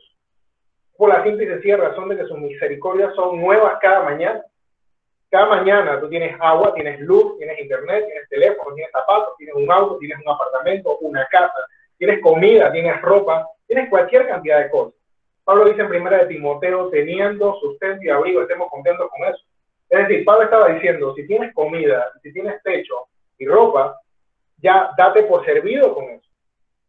por 0.97 1.11
la 1.11 1.23
simple 1.23 1.45
y 1.45 1.49
sencilla 1.49 1.77
razón 1.77 2.09
de 2.09 2.17
que 2.17 2.25
sus 2.25 2.39
misericordias 2.39 3.15
son 3.15 3.41
nuevas 3.41 3.79
cada 3.81 4.03
mañana. 4.03 4.43
Cada 5.31 5.47
mañana 5.47 6.01
tú 6.01 6.09
tienes 6.09 6.37
agua, 6.41 6.75
tienes 6.75 6.99
luz, 7.01 7.39
tienes 7.39 7.61
internet, 7.61 8.05
tienes 8.05 8.29
teléfono, 8.29 8.75
tienes 8.75 8.91
zapatos, 8.91 9.37
tienes 9.39 9.55
un 9.55 9.71
auto, 9.71 9.97
tienes 9.99 10.19
un 10.25 10.33
apartamento, 10.33 10.99
una 10.99 11.25
casa, 11.27 11.67
tienes 11.97 12.21
comida, 12.21 12.73
tienes 12.73 13.01
ropa, 13.01 13.47
tienes 13.67 13.89
cualquier 13.89 14.27
cantidad 14.27 14.59
de 14.59 14.71
cosas. 14.71 14.99
Pablo 15.45 15.67
dice 15.67 15.83
en 15.83 15.89
primera 15.89 16.19
de 16.19 16.27
Timoteo, 16.27 16.91
teniendo 16.91 17.55
sustento 17.61 18.03
y 18.03 18.09
abrigo, 18.09 18.43
estemos 18.43 18.69
contentos 18.71 19.09
con 19.09 19.29
eso. 19.29 19.45
Es 19.89 20.09
decir, 20.09 20.25
Pablo 20.25 20.45
estaba 20.45 20.69
diciendo, 20.69 21.15
si 21.15 21.27
tienes 21.27 21.55
comida, 21.55 22.11
si 22.23 22.33
tienes 22.33 22.61
techo 22.65 23.07
y 23.39 23.47
ropa, 23.47 24.01
ya 24.59 24.91
date 24.99 25.23
por 25.25 25.45
servido 25.45 25.95
con 25.95 26.05
eso. 26.05 26.29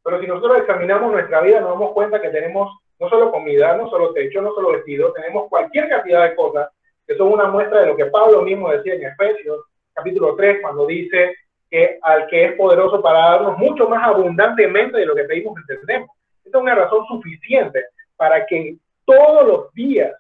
Pero 0.03 0.19
si 0.19 0.25
nosotros 0.25 0.59
examinamos 0.59 1.11
nuestra 1.11 1.41
vida, 1.41 1.59
nos 1.59 1.71
damos 1.71 1.91
cuenta 1.91 2.19
que 2.19 2.29
tenemos 2.29 2.75
no 2.99 3.07
solo 3.07 3.31
comida, 3.31 3.77
no 3.77 3.87
solo 3.89 4.13
techo, 4.13 4.41
no 4.41 4.53
solo 4.53 4.71
vestido, 4.71 5.13
tenemos 5.13 5.47
cualquier 5.47 5.89
cantidad 5.89 6.27
de 6.27 6.35
cosas 6.35 6.69
que 7.11 7.17
son 7.17 7.33
una 7.33 7.47
muestra 7.47 7.81
de 7.81 7.87
lo 7.87 7.97
que 7.97 8.05
Pablo 8.05 8.41
mismo 8.41 8.69
decía 8.69 8.93
en 8.93 9.03
Efesios, 9.03 9.65
capítulo 9.93 10.33
3, 10.35 10.59
cuando 10.61 10.85
dice 10.85 11.35
que 11.69 11.99
al 12.01 12.25
que 12.27 12.45
es 12.45 12.53
poderoso 12.53 13.01
para 13.01 13.31
darnos 13.31 13.57
mucho 13.57 13.89
más 13.89 14.07
abundantemente 14.07 14.97
de 14.97 15.05
lo 15.05 15.13
que 15.13 15.25
pedimos 15.25 15.59
entendemos. 15.59 16.09
Esta 16.45 16.57
es 16.57 16.61
una 16.61 16.75
razón 16.75 17.05
suficiente 17.07 17.83
para 18.15 18.45
que 18.45 18.77
todos 19.03 19.45
los 19.45 19.73
días 19.73 20.13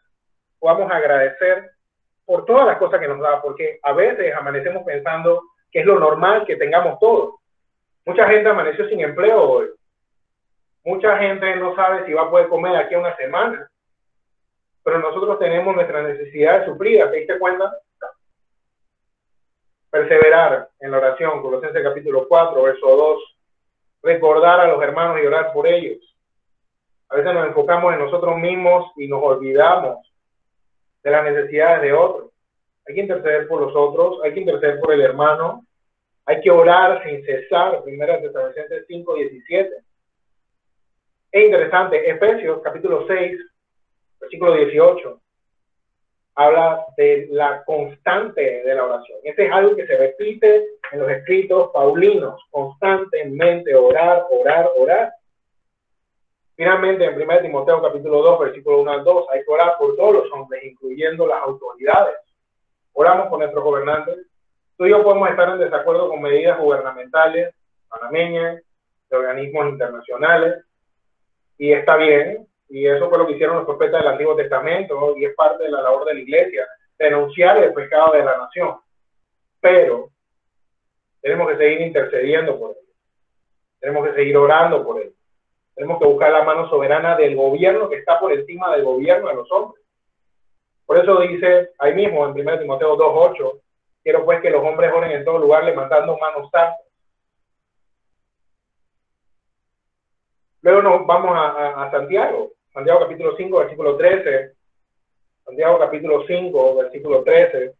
podamos 0.59 0.91
agradecer 0.91 1.71
por 2.25 2.43
todas 2.43 2.65
las 2.65 2.77
cosas 2.77 2.99
que 2.99 3.07
nos 3.07 3.21
da, 3.21 3.41
porque 3.41 3.79
a 3.81 3.93
veces 3.93 4.35
amanecemos 4.35 4.83
pensando 4.83 5.43
que 5.71 5.79
es 5.79 5.85
lo 5.85 5.97
normal 5.97 6.45
que 6.45 6.57
tengamos 6.57 6.99
todo. 6.99 7.39
Mucha 8.05 8.27
gente 8.27 8.49
amaneció 8.49 8.89
sin 8.89 8.99
empleo 8.99 9.41
hoy. 9.41 9.67
Mucha 10.83 11.17
gente 11.19 11.55
no 11.55 11.73
sabe 11.73 12.05
si 12.05 12.11
va 12.11 12.23
a 12.23 12.29
poder 12.29 12.49
comer 12.49 12.75
aquí 12.75 12.95
una 12.95 13.15
semana 13.15 13.70
pero 14.83 14.99
nosotros 14.99 15.39
tenemos 15.39 15.75
nuestras 15.75 16.03
necesidades 16.03 16.65
suplidas, 16.65 17.11
¿te 17.11 17.17
diste 17.17 17.39
cuenta? 17.39 17.71
Perseverar 19.89 20.69
en 20.79 20.91
la 20.91 20.97
oración, 20.97 21.41
Colosenses 21.41 21.83
capítulo 21.83 22.27
4, 22.27 22.63
verso 22.63 22.87
2, 22.87 23.37
recordar 24.03 24.61
a 24.61 24.67
los 24.67 24.81
hermanos 24.81 25.19
y 25.21 25.25
orar 25.25 25.53
por 25.53 25.67
ellos. 25.67 25.99
A 27.09 27.17
veces 27.17 27.33
nos 27.33 27.47
enfocamos 27.47 27.93
en 27.93 27.99
nosotros 27.99 28.37
mismos 28.37 28.91
y 28.95 29.07
nos 29.07 29.21
olvidamos 29.21 29.97
de 31.03 31.11
las 31.11 31.23
necesidades 31.23 31.81
de 31.81 31.93
otros. 31.93 32.31
Hay 32.87 32.95
que 32.95 33.01
interceder 33.01 33.47
por 33.47 33.61
los 33.61 33.75
otros, 33.75 34.19
hay 34.23 34.33
que 34.33 34.39
interceder 34.39 34.79
por 34.79 34.93
el 34.93 35.01
hermano, 35.01 35.65
hay 36.25 36.41
que 36.41 36.49
orar 36.49 37.03
sin 37.03 37.23
cesar, 37.25 37.83
primera 37.83 38.19
Tesalonicenses 38.21 38.85
5, 38.87 39.15
17. 39.15 39.75
Es 41.31 41.45
interesante, 41.45 42.09
Efesios 42.09 42.61
capítulo 42.63 43.05
6, 43.07 43.37
versículo 44.21 44.53
18, 44.53 45.19
habla 46.35 46.85
de 46.95 47.27
la 47.31 47.63
constante 47.65 48.63
de 48.63 48.75
la 48.75 48.85
oración. 48.85 49.19
Este 49.23 49.47
es 49.47 49.51
algo 49.51 49.75
que 49.75 49.87
se 49.87 49.97
repite 49.97 50.65
en 50.91 50.99
los 50.99 51.09
escritos 51.09 51.71
paulinos, 51.73 52.41
constantemente 52.49 53.75
orar, 53.75 54.25
orar, 54.29 54.69
orar. 54.77 55.13
Finalmente, 56.55 57.05
en 57.05 57.21
1 57.21 57.41
Timoteo 57.41 57.81
capítulo 57.81 58.21
2, 58.21 58.39
versículo 58.39 58.81
1 58.81 58.91
al 58.91 59.03
2, 59.03 59.27
hay 59.31 59.43
que 59.43 59.51
orar 59.51 59.73
por 59.77 59.95
todos 59.95 60.13
los 60.13 60.31
hombres, 60.31 60.63
incluyendo 60.63 61.27
las 61.27 61.41
autoridades. 61.41 62.15
Oramos 62.93 63.27
por 63.27 63.39
nuestros 63.39 63.63
gobernantes. 63.63 64.27
Tú 64.77 64.85
y 64.85 64.89
yo 64.89 65.03
podemos 65.03 65.29
estar 65.29 65.49
en 65.49 65.59
desacuerdo 65.59 66.09
con 66.09 66.21
medidas 66.21 66.59
gubernamentales, 66.59 67.53
panameñas, 67.89 68.61
de 69.09 69.17
organismos 69.17 69.69
internacionales, 69.69 70.65
y 71.57 71.73
está 71.73 71.97
bien, 71.97 72.47
y 72.71 72.87
eso 72.87 73.09
fue 73.09 73.17
lo 73.17 73.27
que 73.27 73.33
hicieron 73.33 73.57
los 73.57 73.65
profetas 73.65 74.01
del 74.01 74.11
Antiguo 74.11 74.35
Testamento, 74.35 75.15
y 75.17 75.25
es 75.25 75.35
parte 75.35 75.63
de 75.63 75.71
la 75.71 75.81
labor 75.81 76.05
de 76.05 76.13
la 76.13 76.19
iglesia, 76.21 76.67
denunciar 76.97 77.57
el 77.57 77.73
pecado 77.73 78.13
de 78.13 78.23
la 78.23 78.37
nación. 78.37 78.77
Pero 79.59 80.09
tenemos 81.21 81.49
que 81.49 81.57
seguir 81.57 81.81
intercediendo 81.81 82.57
por 82.57 82.71
ellos. 82.71 82.95
Tenemos 83.79 84.07
que 84.07 84.15
seguir 84.15 84.37
orando 84.37 84.83
por 84.85 85.01
ellos. 85.01 85.13
Tenemos 85.75 85.99
que 85.99 86.05
buscar 86.05 86.31
la 86.31 86.43
mano 86.43 86.69
soberana 86.69 87.15
del 87.15 87.35
gobierno 87.35 87.89
que 87.89 87.97
está 87.97 88.19
por 88.19 88.31
encima 88.31 88.71
del 88.75 88.83
gobierno 88.83 89.27
de 89.27 89.35
los 89.35 89.51
hombres. 89.51 89.83
Por 90.85 90.97
eso 90.97 91.19
dice 91.21 91.71
ahí 91.77 91.93
mismo 91.93 92.25
en 92.25 92.31
1 92.31 92.59
Timoteo 92.59 92.97
2.8, 92.97 93.59
quiero 94.03 94.25
pues 94.25 94.41
que 94.41 94.49
los 94.49 94.63
hombres 94.63 94.91
oren 94.93 95.11
en 95.11 95.25
todo 95.25 95.39
lugar 95.39 95.63
levantando 95.63 96.17
manos 96.17 96.49
santas 96.51 96.81
Luego 100.61 100.81
nos 100.83 101.07
vamos 101.07 101.35
a, 101.35 101.83
a, 101.83 101.91
Santiago. 101.91 102.51
Santiago 102.73 103.01
capítulo 103.01 103.35
5, 103.35 103.59
versículo 103.59 103.97
13. 103.97 104.53
Santiago 105.43 105.79
capítulo 105.79 106.25
5, 106.25 106.75
versículo 106.77 107.23
13. 107.23 107.75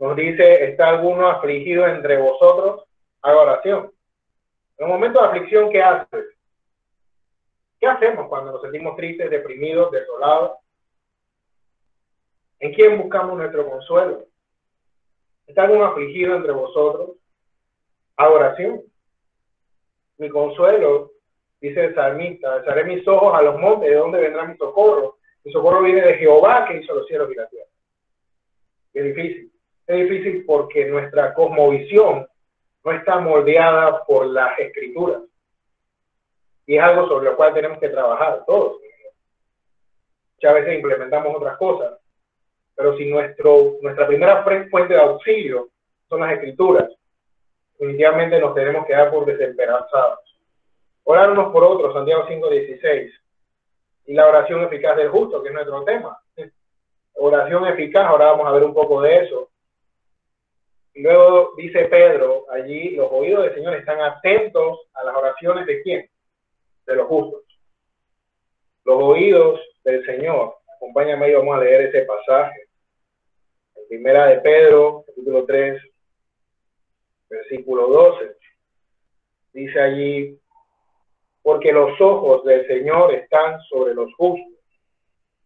Nos 0.00 0.16
dice, 0.16 0.64
¿está 0.64 0.88
alguno 0.88 1.28
afligido 1.28 1.86
entre 1.86 2.18
vosotros? 2.18 2.84
Haga 3.22 3.40
oración. 3.40 3.92
En 4.76 4.86
un 4.86 4.92
momento 4.92 5.20
de 5.20 5.26
aflicción, 5.28 5.70
¿qué 5.70 5.82
haces? 5.82 6.26
¿Qué 7.78 7.86
hacemos 7.86 8.26
cuando 8.28 8.52
nos 8.52 8.62
sentimos 8.62 8.96
tristes, 8.96 9.30
deprimidos, 9.30 9.92
desolados? 9.92 10.58
¿En 12.58 12.74
quién 12.74 12.98
buscamos 12.98 13.36
nuestro 13.36 13.68
consuelo? 13.70 14.26
¿Está 15.46 15.62
alguno 15.62 15.84
afligido 15.84 16.34
entre 16.34 16.52
vosotros? 16.52 17.10
Haga 18.16 18.30
oración. 18.30 18.82
Mi 20.16 20.28
consuelo 20.28 21.12
dice 21.60 21.84
el 21.84 21.94
salmista, 21.94 22.54
alzaré 22.54 22.84
mis 22.84 23.06
ojos 23.06 23.34
a 23.34 23.42
los 23.42 23.58
montes, 23.58 23.90
¿de 23.90 23.96
dónde 23.96 24.20
vendrá 24.20 24.44
mi 24.44 24.56
socorro? 24.56 25.18
Mi 25.44 25.52
socorro 25.52 25.82
viene 25.82 26.02
de 26.02 26.14
Jehová 26.14 26.66
que 26.66 26.78
hizo 26.78 26.94
los 26.94 27.06
cielos 27.06 27.30
y 27.30 27.34
la 27.34 27.48
tierra. 27.48 27.68
Es 28.94 29.04
difícil. 29.04 29.52
Es 29.86 29.96
difícil 29.96 30.44
porque 30.44 30.84
nuestra 30.86 31.32
cosmovisión 31.34 32.28
no 32.84 32.92
está 32.92 33.18
moldeada 33.20 34.04
por 34.04 34.26
las 34.26 34.58
escrituras. 34.58 35.22
Y 36.66 36.76
es 36.76 36.82
algo 36.82 37.08
sobre 37.08 37.30
lo 37.30 37.36
cual 37.36 37.54
tenemos 37.54 37.78
que 37.78 37.88
trabajar 37.88 38.44
todos. 38.46 38.76
Muchas 40.34 40.54
veces 40.54 40.74
implementamos 40.74 41.34
otras 41.34 41.56
cosas, 41.56 41.98
pero 42.76 42.96
si 42.96 43.06
nuestro, 43.06 43.78
nuestra 43.82 44.06
primera 44.06 44.44
fuente 44.70 44.94
de 44.94 45.00
auxilio 45.00 45.68
son 46.08 46.20
las 46.20 46.32
escrituras, 46.32 46.88
definitivamente 47.72 48.38
nos 48.38 48.54
tenemos 48.54 48.86
que 48.86 48.92
dar 48.92 49.10
por 49.10 49.24
desesperanzados. 49.24 50.37
Orar 51.10 51.30
unos 51.30 51.50
por 51.52 51.64
otros, 51.64 51.94
Santiago 51.94 52.26
5.16. 52.28 53.10
Y 54.04 54.12
la 54.12 54.26
oración 54.26 54.62
eficaz 54.64 54.94
del 54.94 55.08
justo, 55.08 55.42
que 55.42 55.48
es 55.48 55.54
nuestro 55.54 55.82
tema. 55.82 56.20
Oración 57.14 57.66
eficaz, 57.66 58.04
ahora 58.04 58.26
vamos 58.26 58.46
a 58.46 58.50
ver 58.50 58.62
un 58.62 58.74
poco 58.74 59.00
de 59.00 59.20
eso. 59.20 59.48
Y 60.92 61.00
luego 61.00 61.54
dice 61.56 61.86
Pedro, 61.86 62.44
allí 62.50 62.90
los 62.90 63.08
oídos 63.10 63.44
del 63.44 63.54
Señor 63.54 63.76
están 63.76 64.02
atentos 64.02 64.80
a 64.92 65.04
las 65.04 65.16
oraciones 65.16 65.64
de 65.64 65.80
quién? 65.80 66.10
De 66.84 66.96
los 66.96 67.06
justos. 67.06 67.42
Los 68.84 69.02
oídos 69.02 69.60
del 69.84 70.04
Señor. 70.04 70.56
Acompáñame 70.76 71.30
y 71.30 71.34
vamos 71.34 71.56
a 71.56 71.60
leer 71.60 71.88
ese 71.88 72.02
pasaje. 72.02 72.68
En 73.76 73.88
primera 73.88 74.26
de 74.26 74.40
Pedro, 74.40 75.04
capítulo 75.06 75.46
3, 75.46 75.82
versículo 77.30 77.86
12. 77.86 78.36
Dice 79.54 79.80
allí, 79.80 80.38
porque 81.48 81.72
los 81.72 81.98
ojos 81.98 82.44
del 82.44 82.66
Señor 82.66 83.10
están 83.14 83.58
sobre 83.70 83.94
los 83.94 84.12
justos 84.16 84.52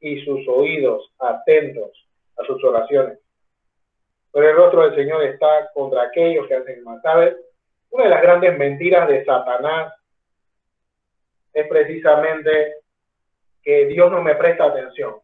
y 0.00 0.20
sus 0.24 0.40
oídos 0.48 1.12
atentos 1.20 1.92
a 2.36 2.44
sus 2.44 2.64
oraciones. 2.64 3.20
Pero 4.32 4.50
el 4.50 4.56
rostro 4.56 4.82
del 4.82 4.96
Señor 4.96 5.22
está 5.22 5.70
contra 5.72 6.02
aquellos 6.02 6.48
que 6.48 6.56
hacen 6.56 6.82
mal. 6.82 7.00
¿Sabes? 7.02 7.36
Una 7.90 8.02
de 8.02 8.10
las 8.10 8.20
grandes 8.20 8.58
mentiras 8.58 9.06
de 9.06 9.24
Satanás 9.24 9.92
es 11.52 11.68
precisamente 11.68 12.78
que 13.62 13.86
Dios 13.86 14.10
no 14.10 14.22
me 14.22 14.34
presta 14.34 14.64
atención. 14.64 15.14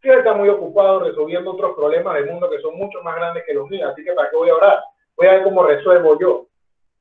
Dios 0.00 0.18
está 0.18 0.32
muy 0.34 0.48
ocupado 0.48 1.00
resolviendo 1.00 1.54
otros 1.54 1.74
problemas 1.74 2.14
del 2.14 2.26
mundo 2.26 2.48
que 2.48 2.60
son 2.60 2.76
mucho 2.76 3.02
más 3.02 3.16
grandes 3.16 3.42
que 3.44 3.54
los 3.54 3.68
míos, 3.68 3.90
así 3.92 4.04
que 4.04 4.12
¿para 4.12 4.30
qué 4.30 4.36
voy 4.36 4.50
a 4.50 4.54
orar? 4.54 4.78
Voy 5.16 5.26
a 5.26 5.32
ver 5.32 5.42
cómo 5.42 5.64
resuelvo 5.64 6.16
yo 6.20 6.46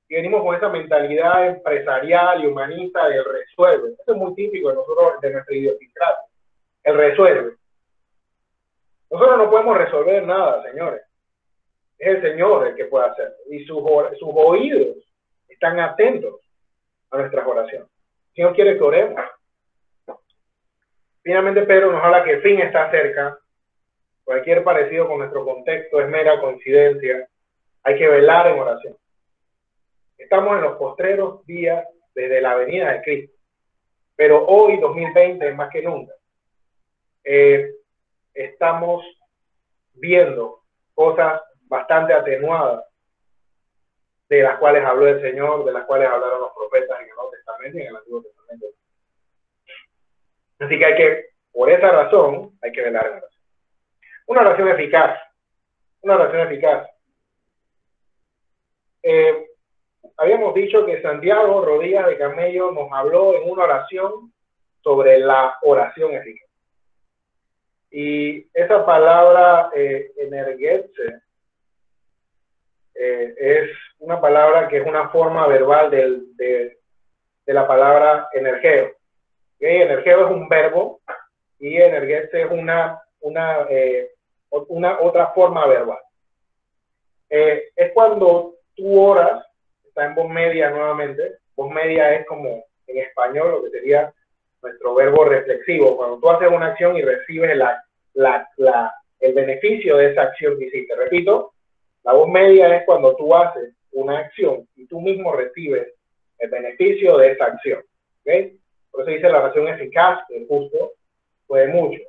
y 0.09 0.15
venimos 0.15 0.41
con 0.41 0.55
esa 0.55 0.69
mentalidad 0.69 1.45
empresarial 1.45 2.43
y 2.43 2.47
humanista 2.47 3.07
del 3.07 3.23
resuelve. 3.23 3.91
Eso 3.91 4.11
es 4.11 4.17
muy 4.17 4.33
típico 4.33 4.69
de 4.69 4.75
nosotros, 4.75 5.21
de 5.21 5.29
nuestra 5.29 5.55
idiosincrasia. 5.55 6.25
El 6.83 6.97
resuelve. 6.97 7.55
Nosotros 9.11 9.37
no 9.37 9.49
podemos 9.51 9.77
resolver 9.77 10.25
nada, 10.25 10.63
señores. 10.63 11.01
Es 11.99 12.15
el 12.15 12.21
Señor 12.23 12.67
el 12.67 12.75
que 12.75 12.85
puede 12.85 13.05
hacerlo. 13.05 13.35
Y 13.51 13.63
sus, 13.65 13.83
sus 14.17 14.29
oídos 14.33 14.97
están 15.47 15.79
atentos 15.79 16.41
a 17.11 17.17
nuestras 17.17 17.45
oraciones. 17.45 17.87
El 18.29 18.35
Señor 18.35 18.55
quiere 18.55 18.77
que 18.77 18.83
oremos. 18.83 19.21
Finalmente 21.21 21.63
Pedro 21.63 21.91
nos 21.91 22.03
habla 22.03 22.23
que 22.23 22.31
el 22.31 22.41
fin 22.41 22.59
está 22.61 22.89
cerca. 22.89 23.37
Cualquier 24.23 24.63
parecido 24.63 25.07
con 25.07 25.19
nuestro 25.19 25.45
contexto 25.45 26.01
es 26.01 26.07
mera 26.09 26.39
coincidencia. 26.39 27.27
Hay 27.83 27.97
que 27.97 28.07
velar 28.07 28.47
en 28.47 28.59
oración. 28.59 28.98
Estamos 30.19 30.57
en 30.57 30.63
los 30.63 30.77
postreros 30.77 31.45
días 31.45 31.87
desde 32.13 32.41
la 32.41 32.55
venida 32.55 32.91
de 32.91 33.01
Cristo. 33.01 33.35
Pero 34.15 34.45
hoy, 34.45 34.77
2020, 34.77 35.53
más 35.53 35.69
que 35.71 35.81
nunca, 35.81 36.13
eh, 37.23 37.73
estamos 38.33 39.03
viendo 39.93 40.63
cosas 40.93 41.41
bastante 41.67 42.13
atenuadas 42.13 42.83
de 44.27 44.43
las 44.43 44.59
cuales 44.59 44.83
habló 44.83 45.07
el 45.07 45.21
Señor, 45.21 45.63
de 45.63 45.71
las 45.71 45.85
cuales 45.85 46.09
hablaron 46.09 46.41
los 46.41 46.51
profetas 46.53 46.99
en 46.99 47.09
el 47.09 47.15
Nuevo 47.15 47.31
Testamento 47.31 47.77
y 47.77 47.81
en 47.81 47.87
el 47.87 47.95
Antiguo 47.95 48.21
Testamento. 48.21 48.65
Así 50.59 50.77
que 50.77 50.85
hay 50.85 50.95
que, 50.95 51.25
por 51.53 51.71
esa 51.71 51.89
razón, 51.89 52.59
hay 52.61 52.71
que 52.73 52.81
velar 52.81 53.07
en 53.07 53.13
oración. 53.13 53.43
Una 54.27 54.41
oración 54.41 54.67
eficaz. 54.67 55.19
Una 56.01 56.15
oración 56.15 56.47
eficaz. 56.47 56.89
Eh, 59.01 59.48
habíamos 60.19 60.53
dicho 60.53 60.85
que 60.85 61.01
Santiago 61.01 61.63
Rodríguez 61.65 62.05
de 62.05 62.17
Camello 62.17 62.71
nos 62.71 62.91
habló 62.91 63.35
en 63.35 63.49
una 63.49 63.63
oración 63.63 64.31
sobre 64.81 65.19
la 65.19 65.57
oración 65.63 66.13
eficaz. 66.13 66.49
Y 67.91 68.45
esa 68.53 68.85
palabra 68.85 69.71
eh, 69.75 70.11
eh, 72.95 73.35
es 73.37 73.69
una 73.99 74.19
palabra 74.19 74.67
que 74.67 74.77
es 74.77 74.85
una 74.85 75.09
forma 75.09 75.47
verbal 75.47 75.89
del, 75.89 76.35
de, 76.35 76.77
la 77.45 77.65
palabra 77.65 78.27
energeo. 78.33 78.91
Energeo 79.59 80.27
es 80.27 80.31
un 80.31 80.47
verbo 80.47 81.01
y 81.59 81.77
energetse 81.77 82.43
es 82.43 82.51
una, 82.51 83.01
una, 83.21 83.65
eh, 83.69 84.11
una 84.49 84.99
otra 84.99 85.27
forma 85.31 85.65
verbal. 85.65 85.99
Eh, 87.29 87.69
es 87.75 87.91
cuando 87.93 88.55
tú 88.75 89.01
oras, 89.01 89.45
está 89.89 90.05
en 90.05 90.15
voz 90.15 90.29
media 90.29 90.69
nuevamente, 90.69 91.37
voz 91.55 91.71
media 91.71 92.13
es 92.15 92.25
como 92.25 92.63
en 92.87 92.97
español 92.97 93.51
lo 93.51 93.63
que 93.63 93.71
sería 93.71 94.13
nuestro 94.61 94.95
verbo 94.95 95.25
reflexivo, 95.25 95.97
cuando 95.97 96.19
tú 96.19 96.29
haces 96.29 96.49
una 96.49 96.67
acción 96.67 96.97
y 96.97 97.01
recibes 97.01 97.55
la, 97.55 97.83
la, 98.13 98.47
la, 98.57 98.93
el 99.19 99.33
beneficio 99.33 99.97
de 99.97 100.11
esa 100.11 100.23
acción 100.23 100.57
que 100.57 100.65
hiciste. 100.65 100.95
Repito, 100.95 101.53
la 102.03 102.13
voz 102.13 102.29
media 102.29 102.75
es 102.75 102.85
cuando 102.85 103.15
tú 103.15 103.33
haces 103.35 103.73
una 103.91 104.19
acción 104.19 104.67
y 104.75 104.85
tú 104.85 105.01
mismo 105.01 105.33
recibes 105.33 105.93
el 106.39 106.49
beneficio 106.49 107.17
de 107.17 107.31
esa 107.31 107.45
acción. 107.45 107.83
¿okay? 108.21 108.57
Por 108.91 109.01
eso 109.01 109.11
dice 109.11 109.29
la 109.29 109.39
oración 109.39 109.67
eficaz 109.67 110.19
el 110.29 110.47
justo 110.47 110.93
puede 111.47 111.67
mucho. 111.67 112.01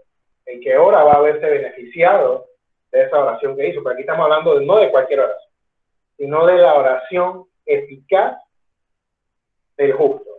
En 0.46 0.60
qué 0.60 0.76
hora 0.76 1.04
va 1.04 1.12
a 1.12 1.18
haberse 1.18 1.48
beneficiado 1.48 2.46
de 2.90 3.02
esa 3.02 3.22
oración 3.22 3.56
que 3.56 3.68
hizo. 3.68 3.82
Pero 3.82 3.94
aquí 3.94 4.02
estamos 4.02 4.24
hablando 4.24 4.58
de, 4.58 4.66
no 4.66 4.78
de 4.78 4.90
cualquier 4.90 5.20
oración, 5.20 5.50
sino 6.16 6.46
de 6.46 6.58
la 6.58 6.74
oración 6.74 7.44
eficaz 7.66 8.36
del 9.76 9.92
justo. 9.92 10.30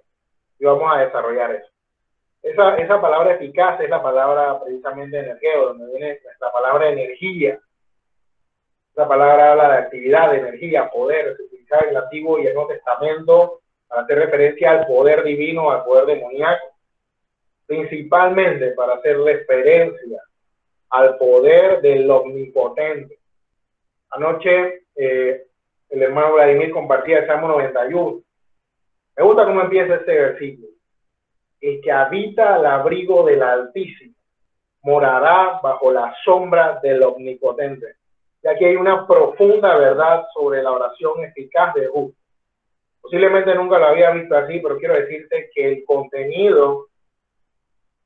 Y 0.60 0.66
vamos 0.66 0.92
a 0.94 1.00
desarrollar 1.00 1.56
eso. 1.56 1.72
Esa, 2.44 2.76
esa 2.78 3.00
palabra 3.00 3.36
eficaz 3.36 3.80
es 3.82 3.90
la 3.90 4.02
palabra 4.02 4.64
precisamente 4.64 5.20
energía, 5.20 5.58
donde 5.58 5.86
viene 5.92 6.20
la 6.40 6.52
palabra 6.52 6.90
energía. 6.90 7.60
Esa 8.92 9.08
palabra 9.08 9.52
habla 9.52 9.72
de 9.72 9.78
actividad, 9.78 10.32
de 10.32 10.40
energía, 10.40 10.90
poder. 10.90 11.36
Se 11.38 11.44
utilizaba 11.44 11.84
en 11.84 11.90
el 11.90 11.98
Antiguo 11.98 12.40
y 12.40 12.48
el 12.48 12.54
Nuevo 12.54 12.70
Testamento 12.70 13.62
para 13.88 14.02
hacer 14.02 14.18
referencia 14.20 14.72
al 14.72 14.88
poder 14.88 15.24
divino, 15.24 15.72
al 15.72 15.84
poder 15.84 16.06
demoníaco. 16.06 16.68
Principalmente 17.66 18.72
para 18.72 18.96
hacer 18.96 19.20
referencia 19.20 20.22
al 20.90 21.18
poder 21.18 21.82
del 21.82 22.10
omnipotente. 22.10 23.18
Anoche 24.10 24.84
eh, 24.96 25.48
el 25.92 26.02
hermano 26.02 26.34
Vladimir 26.34 26.72
compartía 26.72 27.20
el 27.20 27.28
Salmo 27.28 27.48
91. 27.50 28.22
Me 29.18 29.24
gusta 29.24 29.46
cómo 29.46 29.62
empieza 29.62 29.96
este 29.96 30.14
versículo 30.14 30.72
el 31.62 31.80
que 31.80 31.92
habita 31.92 32.56
al 32.56 32.66
abrigo 32.66 33.24
del 33.24 33.44
Altísimo 33.44 34.16
morará 34.84 35.60
bajo 35.62 35.92
la 35.92 36.14
sombra 36.26 36.80
del 36.82 37.04
Omnipotente. 37.04 37.98
Y 38.44 38.48
aquí 38.48 38.66
hay 38.66 38.76
una 38.76 39.06
profunda 39.06 39.78
verdad 39.78 40.26
sobre 40.34 40.64
la 40.64 40.72
oración 40.72 41.24
eficaz 41.24 41.76
de 41.76 41.88
justo. 41.88 42.20
Posiblemente 43.00 43.54
nunca 43.54 43.78
lo 43.78 43.86
había 43.86 44.10
visto 44.10 44.36
así, 44.36 44.60
pero 44.60 44.78
quiero 44.80 44.96
decirte 44.96 45.52
que 45.54 45.68
el 45.68 45.86
contenido 45.86 46.88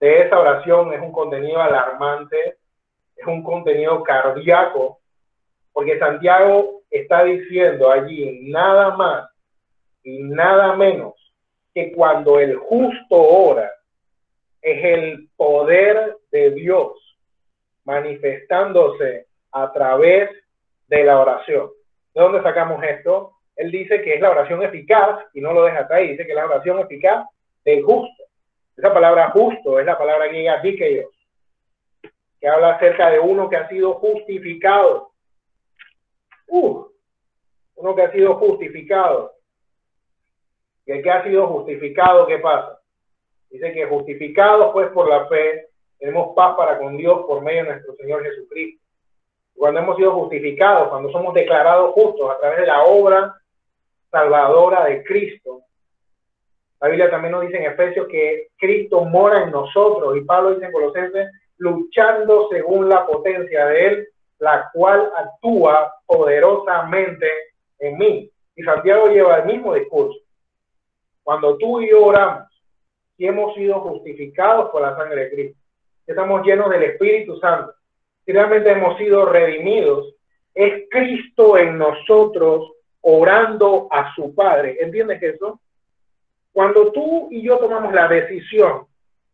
de 0.01 0.23
esa 0.23 0.37
oración 0.37 0.93
es 0.93 0.99
un 0.99 1.13
contenido 1.13 1.61
alarmante, 1.61 2.57
es 3.15 3.25
un 3.25 3.41
contenido 3.41 4.03
cardíaco, 4.03 4.99
porque 5.75 5.99
Santiago 5.99 6.83
está 6.89 7.25
diciendo 7.25 7.91
allí 7.91 8.49
nada 8.49 8.95
más 8.95 9.29
y 10.03 10.23
nada 10.23 10.73
menos 10.77 11.15
que 11.73 11.91
cuando 11.91 12.39
el 12.39 12.55
justo 12.55 13.21
ora, 13.21 13.69
es 14.61 14.85
el 14.85 15.27
poder 15.35 16.15
de 16.31 16.51
Dios 16.51 17.17
manifestándose 17.83 19.27
a 19.51 19.73
través 19.73 20.29
de 20.87 21.03
la 21.03 21.19
oración. 21.19 21.69
¿De 22.13 22.21
dónde 22.21 22.41
sacamos 22.41 22.81
esto? 22.81 23.33
Él 23.57 23.69
dice 23.69 24.01
que 24.01 24.13
es 24.13 24.21
la 24.21 24.31
oración 24.31 24.63
eficaz 24.63 25.25
y 25.33 25.41
no 25.41 25.51
lo 25.51 25.65
deja 25.65 25.79
hasta 25.79 25.95
ahí, 25.95 26.11
dice 26.11 26.25
que 26.25 26.33
la 26.33 26.45
oración 26.45 26.79
eficaz 26.79 27.27
del 27.65 27.83
justo. 27.83 28.23
Esa 28.77 28.93
palabra 28.93 29.29
justo 29.31 29.77
es 29.77 29.85
la 29.85 29.97
palabra 29.97 30.27
griega 30.27 30.61
dikeios, 30.61 31.11
que 32.39 32.47
habla 32.47 32.75
acerca 32.75 33.09
de 33.09 33.19
uno 33.19 33.49
que 33.49 33.57
ha 33.57 33.67
sido 33.67 33.95
justificado. 33.95 35.14
Uh, 36.47 36.85
uno 37.75 37.95
que 37.95 38.01
ha 38.01 38.11
sido 38.11 38.35
justificado. 38.35 39.33
Y 40.85 40.91
el 40.91 41.03
que 41.03 41.09
ha 41.11 41.23
sido 41.23 41.47
justificado, 41.47 42.27
¿qué 42.27 42.39
pasa? 42.39 42.79
Dice 43.49 43.73
que 43.73 43.85
justificados 43.85 44.71
pues 44.73 44.89
por 44.89 45.09
la 45.09 45.27
fe, 45.27 45.69
tenemos 45.97 46.35
paz 46.35 46.55
para 46.55 46.77
con 46.77 46.97
Dios 46.97 47.25
por 47.25 47.41
medio 47.41 47.63
de 47.63 47.69
nuestro 47.71 47.95
Señor 47.95 48.23
Jesucristo. 48.23 48.83
Cuando 49.55 49.79
hemos 49.79 49.97
sido 49.97 50.11
justificados, 50.13 50.89
cuando 50.89 51.09
somos 51.11 51.33
declarados 51.33 51.93
justos 51.93 52.29
a 52.29 52.39
través 52.39 52.59
de 52.59 52.67
la 52.67 52.83
obra 52.83 53.35
salvadora 54.11 54.85
de 54.85 55.03
Cristo, 55.03 55.61
la 56.81 56.89
Biblia 56.89 57.09
también 57.09 57.31
nos 57.31 57.41
dice 57.43 57.57
en 57.57 57.71
Efesios 57.71 58.07
que 58.07 58.49
Cristo 58.57 59.05
mora 59.05 59.43
en 59.43 59.51
nosotros 59.51 60.17
y 60.17 60.21
Pablo 60.21 60.51
dice 60.53 60.65
en 60.65 60.71
Colosenses, 60.71 61.31
luchando 61.57 62.49
según 62.49 62.89
la 62.89 63.07
potencia 63.07 63.65
de 63.67 63.87
Él, 63.87 64.07
la 64.39 64.69
cual 64.73 65.11
actúa 65.17 65.95
poderosamente 66.05 67.27
en 67.79 67.97
mí. 67.97 68.31
Y 68.55 68.63
Santiago 68.63 69.07
lleva 69.07 69.37
el 69.37 69.45
mismo 69.45 69.73
discurso. 69.73 70.19
Cuando 71.23 71.57
tú 71.57 71.81
y 71.81 71.89
yo 71.89 72.05
oramos 72.05 72.47
y 73.17 73.27
hemos 73.27 73.53
sido 73.55 73.79
justificados 73.81 74.69
por 74.69 74.81
la 74.81 74.95
sangre 74.95 75.25
de 75.25 75.31
Cristo, 75.31 75.59
estamos 76.05 76.45
llenos 76.45 76.69
del 76.69 76.83
Espíritu 76.83 77.37
Santo, 77.39 77.73
si 78.25 78.31
realmente 78.31 78.71
hemos 78.71 78.97
sido 78.97 79.25
redimidos, 79.25 80.15
es 80.53 80.83
Cristo 80.89 81.57
en 81.57 81.77
nosotros 81.77 82.71
orando 83.01 83.87
a 83.91 84.13
su 84.15 84.33
Padre. 84.33 84.77
¿Entiendes 84.79 85.21
eso? 85.21 85.59
Cuando 86.51 86.91
tú 86.91 87.27
y 87.31 87.43
yo 87.43 87.57
tomamos 87.57 87.93
la 87.93 88.07
decisión 88.07 88.87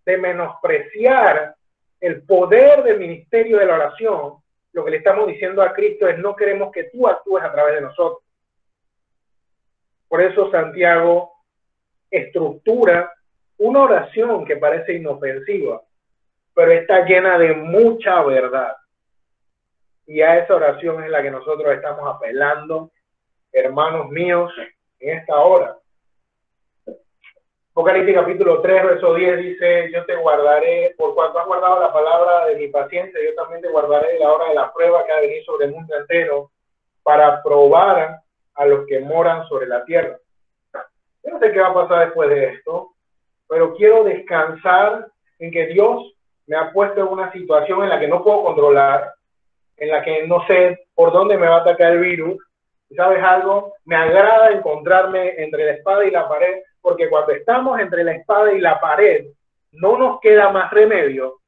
de 0.05 0.17
menospreciar 0.17 1.55
el 1.99 2.23
poder 2.23 2.83
del 2.83 2.99
ministerio 2.99 3.59
de 3.59 3.65
la 3.65 3.75
oración, 3.75 4.40
lo 4.73 4.85
que 4.85 4.91
le 4.91 4.97
estamos 4.97 5.27
diciendo 5.27 5.61
a 5.61 5.73
Cristo 5.73 6.07
es 6.07 6.17
no 6.17 6.35
queremos 6.35 6.71
que 6.71 6.85
tú 6.85 7.07
actúes 7.07 7.43
a 7.43 7.51
través 7.51 7.75
de 7.75 7.81
nosotros. 7.81 8.23
Por 10.07 10.21
eso 10.21 10.51
Santiago 10.51 11.31
estructura 12.09 13.13
una 13.57 13.83
oración 13.83 14.43
que 14.43 14.57
parece 14.57 14.93
inofensiva, 14.93 15.81
pero 16.53 16.71
está 16.71 17.05
llena 17.05 17.37
de 17.37 17.53
mucha 17.53 18.21
verdad. 18.23 18.75
Y 20.07 20.21
a 20.21 20.39
esa 20.39 20.55
oración 20.55 21.03
es 21.03 21.09
la 21.09 21.21
que 21.21 21.31
nosotros 21.31 21.73
estamos 21.73 22.13
apelando, 22.13 22.91
hermanos 23.51 24.09
míos, 24.09 24.51
en 24.99 25.19
esta 25.19 25.35
hora. 25.39 25.77
Apocalipsis 27.73 28.15
capítulo 28.15 28.59
3, 28.59 28.83
verso 28.83 29.13
10 29.13 29.37
dice, 29.37 29.91
yo 29.93 30.03
te 30.05 30.17
guardaré, 30.17 30.93
por 30.97 31.15
cuanto 31.15 31.39
has 31.39 31.45
guardado 31.45 31.79
la 31.79 31.93
palabra 31.93 32.47
de 32.47 32.57
mi 32.57 32.67
paciencia, 32.67 33.17
yo 33.23 33.33
también 33.33 33.61
te 33.61 33.69
guardaré 33.69 34.19
la 34.19 34.29
hora 34.29 34.49
de 34.49 34.55
la 34.55 34.73
prueba 34.73 35.05
que 35.05 35.11
ha 35.13 35.21
venido 35.21 35.45
sobre 35.45 35.67
el 35.67 35.71
mundo 35.71 35.95
entero, 35.95 36.51
para 37.01 37.41
probar 37.41 38.19
a 38.55 38.65
los 38.65 38.85
que 38.87 38.99
moran 38.99 39.47
sobre 39.47 39.67
la 39.67 39.85
tierra. 39.85 40.19
Yo 41.23 41.31
no 41.31 41.39
sé 41.39 41.53
qué 41.53 41.61
va 41.61 41.69
a 41.69 41.73
pasar 41.73 42.05
después 42.07 42.29
de 42.29 42.45
esto, 42.49 42.89
pero 43.47 43.73
quiero 43.75 44.03
descansar 44.03 45.07
en 45.39 45.51
que 45.51 45.67
Dios 45.67 46.13
me 46.47 46.57
ha 46.57 46.73
puesto 46.73 46.99
en 46.99 47.07
una 47.07 47.31
situación 47.31 47.83
en 47.83 47.89
la 47.89 48.01
que 48.01 48.07
no 48.09 48.21
puedo 48.21 48.43
controlar, 48.43 49.13
en 49.77 49.89
la 49.89 50.03
que 50.03 50.27
no 50.27 50.45
sé 50.45 50.87
por 50.93 51.13
dónde 51.13 51.37
me 51.37 51.47
va 51.47 51.59
a 51.59 51.61
atacar 51.61 51.93
el 51.93 51.99
virus. 51.99 52.37
¿Y 52.91 52.95
sabes 52.95 53.23
algo? 53.23 53.75
Me 53.85 53.95
agrada 53.95 54.51
encontrarme 54.51 55.41
entre 55.41 55.63
la 55.63 55.71
espada 55.71 56.05
y 56.05 56.11
la 56.11 56.27
pared, 56.27 56.61
porque 56.81 57.09
cuando 57.09 57.31
estamos 57.31 57.79
entre 57.79 58.03
la 58.03 58.11
espada 58.11 58.51
y 58.51 58.59
la 58.59 58.81
pared, 58.81 59.27
no 59.71 59.97
nos 59.97 60.19
queda 60.19 60.51
más 60.51 60.69
remedio 60.71 61.39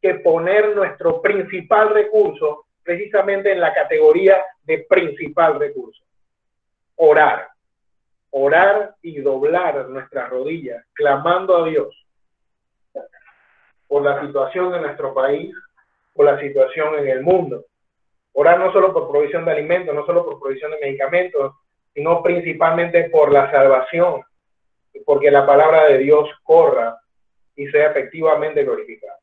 que 0.00 0.14
poner 0.14 0.76
nuestro 0.76 1.20
principal 1.20 1.90
recurso 1.90 2.66
precisamente 2.84 3.50
en 3.50 3.58
la 3.58 3.74
categoría 3.74 4.44
de 4.62 4.86
principal 4.88 5.58
recurso. 5.58 6.04
Orar. 6.94 7.48
Orar 8.30 8.94
y 9.02 9.20
doblar 9.20 9.88
nuestras 9.88 10.30
rodillas, 10.30 10.84
clamando 10.92 11.56
a 11.56 11.68
Dios 11.68 12.06
por 13.88 14.04
la 14.04 14.24
situación 14.24 14.70
de 14.70 14.80
nuestro 14.80 15.12
país, 15.12 15.52
por 16.14 16.26
la 16.26 16.40
situación 16.40 16.94
en 17.00 17.08
el 17.08 17.22
mundo. 17.22 17.64
Orar 18.34 18.58
no 18.58 18.72
solo 18.72 18.92
por 18.92 19.10
provisión 19.10 19.44
de 19.44 19.52
alimentos, 19.52 19.94
no 19.94 20.06
solo 20.06 20.24
por 20.24 20.40
provisión 20.40 20.70
de 20.70 20.80
medicamentos, 20.80 21.54
sino 21.94 22.22
principalmente 22.22 23.10
por 23.10 23.32
la 23.32 23.50
salvación, 23.50 24.22
porque 25.04 25.30
la 25.30 25.46
palabra 25.46 25.86
de 25.86 25.98
Dios 25.98 26.28
corra 26.42 26.98
y 27.56 27.66
sea 27.68 27.90
efectivamente 27.90 28.64
glorificada. 28.64 29.18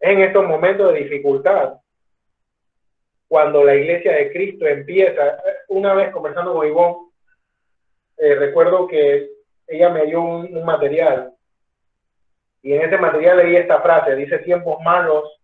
En 0.00 0.20
estos 0.20 0.44
momentos 0.46 0.92
de 0.92 1.00
dificultad, 1.00 1.74
cuando 3.28 3.62
la 3.62 3.76
iglesia 3.76 4.12
de 4.12 4.32
Cristo 4.32 4.66
empieza, 4.66 5.40
una 5.68 5.94
vez 5.94 6.10
conversando 6.10 6.54
con 6.54 6.66
Ivonne, 6.66 7.10
eh, 8.16 8.34
recuerdo 8.34 8.86
que 8.86 9.30
ella 9.68 9.88
me 9.88 10.06
dio 10.06 10.20
un, 10.20 10.64
material 10.64 11.32
y 12.62 12.72
en 12.72 12.82
ese 12.82 12.98
material 12.98 13.38
leí 13.38 13.56
esta 13.56 13.80
frase, 13.80 14.16
dice 14.16 14.38
tiempos 14.40 14.82
malos 14.82 15.39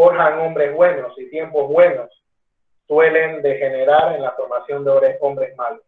forjan 0.00 0.38
hombres 0.38 0.74
buenos 0.74 1.12
y 1.18 1.28
tiempos 1.28 1.68
buenos 1.68 2.08
suelen 2.86 3.42
degenerar 3.42 4.16
en 4.16 4.22
la 4.22 4.30
formación 4.30 4.82
de 4.82 5.18
hombres 5.20 5.54
malos. 5.58 5.82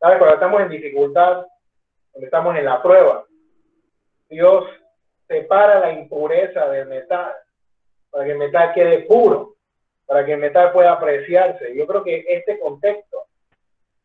¿Sabes? 0.00 0.18
Cuando 0.18 0.34
estamos 0.34 0.62
en 0.62 0.68
dificultad, 0.68 1.46
cuando 2.10 2.26
estamos 2.26 2.56
en 2.56 2.64
la 2.64 2.82
prueba, 2.82 3.24
Dios 4.28 4.64
separa 5.28 5.78
la 5.78 5.92
impureza 5.92 6.68
del 6.70 6.88
metal 6.88 7.32
para 8.10 8.24
que 8.24 8.32
el 8.32 8.38
metal 8.38 8.74
quede 8.74 8.98
puro, 9.02 9.54
para 10.06 10.26
que 10.26 10.32
el 10.32 10.40
metal 10.40 10.72
pueda 10.72 10.90
apreciarse. 10.90 11.72
Yo 11.76 11.86
creo 11.86 12.02
que 12.02 12.24
este 12.26 12.58
contexto 12.58 13.26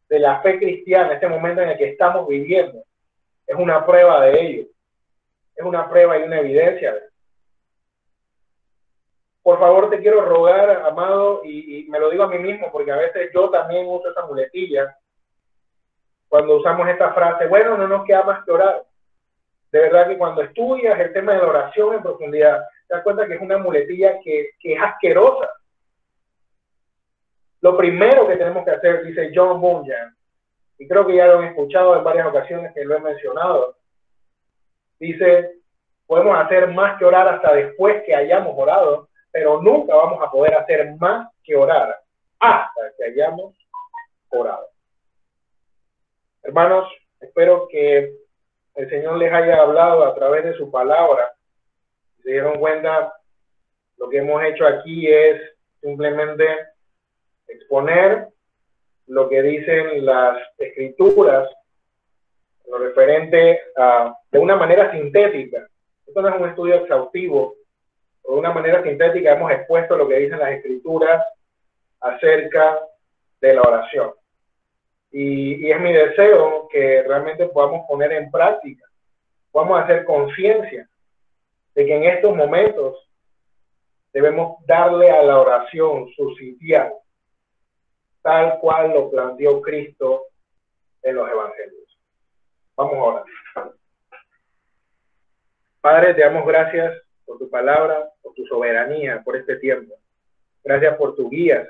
de 0.07 0.19
la 0.19 0.39
fe 0.41 0.59
cristiana, 0.59 1.15
este 1.15 1.27
momento 1.27 1.63
en 1.63 1.69
el 1.69 1.77
que 1.79 1.89
estamos 1.89 2.27
viviendo, 2.27 2.83
es 3.47 3.55
una 3.55 3.83
prueba 3.87 4.23
de 4.23 4.39
ello. 4.39 4.67
Es 5.55 5.65
una 5.65 5.89
prueba 5.89 6.19
y 6.19 6.23
una 6.23 6.41
evidencia 6.41 6.93
de 6.93 7.14
Por 9.45 9.59
favor, 9.59 9.91
te 9.91 9.99
quiero 9.99 10.25
rogar, 10.25 10.71
amado, 10.87 11.41
y, 11.45 11.85
me 11.87 11.99
lo 11.99 12.09
digo 12.09 12.23
a 12.23 12.29
mí 12.29 12.39
mismo, 12.39 12.71
porque 12.71 12.91
a 12.91 12.95
veces 12.95 13.29
yo 13.31 13.51
también 13.51 13.85
uso 13.87 14.09
esa 14.09 14.25
muletilla, 14.25 14.97
cuando 16.27 16.57
usamos 16.57 16.87
esta 16.89 17.13
frase, 17.13 17.45
bueno, 17.45 17.77
no 17.77 17.87
nos 17.87 18.05
queda 18.05 18.23
más 18.23 18.43
que 18.43 18.51
orar 18.51 18.83
de 19.71 19.81
verdad 19.81 20.07
que 20.07 20.17
cuando 20.17 20.41
estudias 20.41 20.99
el 20.99 21.13
tema 21.13 21.33
de 21.33 21.39
la 21.39 21.47
oración 21.47 21.93
en 21.93 22.01
profundidad, 22.01 22.65
te 22.87 22.95
das 22.95 23.03
cuenta 23.03 23.27
que 23.27 23.35
es 23.35 23.41
una 23.41 23.57
muletilla 23.57 24.19
que, 24.23 24.51
es 24.63 24.81
asquerosa. 24.81 25.49
Lo 27.59 27.77
primero 27.77 28.25
que 28.25 28.37
tenemos 28.37 28.63
que 28.63 28.71
hacer, 28.71 29.03
dice 29.03 29.31
John 29.35 29.59
Bunyan, 29.59 30.15
y 30.79 30.87
creo 30.87 31.05
que 31.05 31.17
ya 31.17 31.27
lo 31.27 31.39
han 31.39 31.49
escuchado 31.49 31.97
en 31.97 32.03
varias 32.03 32.25
ocasiones 32.25 32.73
que 32.73 32.83
lo 32.83 32.95
he 32.95 32.99
mencionado, 32.99 33.75
dice, 34.97 35.57
podemos 36.07 36.35
hacer 36.39 36.73
más 36.73 36.97
que 36.97 37.03
orar 37.05 37.27
hasta 37.27 37.53
después 37.53 38.01
que 38.05 38.15
hayamos 38.15 38.53
orado, 38.57 39.09
pero 39.35 39.61
nunca 39.61 39.93
vamos 39.93 40.23
a 40.23 40.31
poder 40.31 40.53
hacer 40.55 40.95
más 40.95 41.29
que 41.43 41.57
orar 41.57 41.99
hasta 42.39 42.81
que 42.97 43.03
hayamos 43.03 43.53
orado. 44.29 44.69
Hermanos, 46.41 46.89
espero 47.19 47.67
que 47.67 48.15
el 48.75 48.89
Señor 48.89 49.17
les 49.17 49.33
haya 49.33 49.59
hablado 49.59 50.05
a 50.05 50.15
través 50.15 50.45
de 50.45 50.53
su 50.53 50.71
palabra. 50.71 51.33
Se 52.23 52.31
dieron 52.31 52.59
cuenta, 52.59 53.13
lo 53.97 54.07
que 54.07 54.19
hemos 54.19 54.41
hecho 54.41 54.65
aquí 54.65 55.05
es 55.05 55.41
simplemente 55.81 56.47
exponer 57.49 58.29
lo 59.07 59.27
que 59.27 59.41
dicen 59.41 60.05
las 60.05 60.37
escrituras, 60.57 61.49
lo 62.67 62.77
referente 62.77 63.63
a, 63.75 64.15
de 64.31 64.39
una 64.39 64.55
manera 64.55 64.93
sintética. 64.93 65.67
Esto 66.07 66.21
no 66.21 66.29
es 66.29 66.35
un 66.35 66.47
estudio 66.47 66.75
exhaustivo, 66.75 67.55
de 68.27 68.39
una 68.39 68.51
manera 68.51 68.81
sintética 68.83 69.33
hemos 69.33 69.51
expuesto 69.51 69.95
lo 69.95 70.07
que 70.07 70.19
dicen 70.19 70.39
las 70.39 70.51
escrituras 70.51 71.23
acerca 71.99 72.79
de 73.41 73.53
la 73.53 73.61
oración. 73.61 74.13
Y, 75.11 75.69
es 75.69 75.79
mi 75.79 75.93
deseo 75.93 76.67
que 76.69 77.03
realmente 77.03 77.47
podamos 77.47 77.85
poner 77.87 78.11
en 78.13 78.29
práctica, 78.31 78.85
podamos 79.51 79.83
hacer 79.83 80.03
conciencia 80.05 80.89
de 81.73 81.85
que 81.85 81.95
en 81.95 82.03
estos 82.03 82.35
momentos 82.35 83.09
debemos 84.11 84.57
darle 84.65 85.11
a 85.11 85.21
la 85.23 85.39
oración 85.39 86.09
su 86.15 86.35
sitial, 86.35 86.93
tal 88.21 88.59
cual 88.59 88.91
lo 88.91 89.09
planteó 89.09 89.61
Cristo 89.61 90.25
en 91.01 91.15
los 91.15 91.29
evangelios. 91.29 91.99
Vamos 92.75 92.95
ahora. 92.95 93.23
Padre, 95.81 96.13
te 96.15 96.21
damos 96.21 96.45
gracias 96.45 97.04
por 97.25 97.37
tu 97.37 97.49
palabra, 97.49 98.09
por 98.21 98.33
tu 98.33 98.45
soberanía, 98.45 99.21
por 99.23 99.35
este 99.35 99.57
tiempo. 99.57 99.95
Gracias 100.63 100.95
por 100.97 101.15
tu 101.15 101.29
guía, 101.29 101.67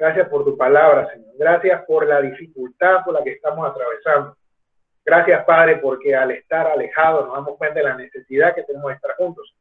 Gracias 0.00 0.30
por 0.30 0.46
tu 0.46 0.56
palabra, 0.56 1.12
Señor. 1.12 1.34
Gracias 1.36 1.84
por 1.84 2.06
la 2.06 2.22
dificultad 2.22 3.04
por 3.04 3.12
la 3.12 3.22
que 3.22 3.32
estamos 3.32 3.68
atravesando. 3.68 4.34
Gracias, 5.04 5.44
Padre, 5.44 5.76
porque 5.76 6.16
al 6.16 6.30
estar 6.30 6.66
alejados 6.68 7.26
nos 7.26 7.34
damos 7.34 7.58
cuenta 7.58 7.80
de 7.80 7.84
la 7.84 7.96
necesidad 7.98 8.54
que 8.54 8.62
tenemos 8.62 8.88
de 8.88 8.94
estar 8.94 9.14
juntos. 9.16 9.54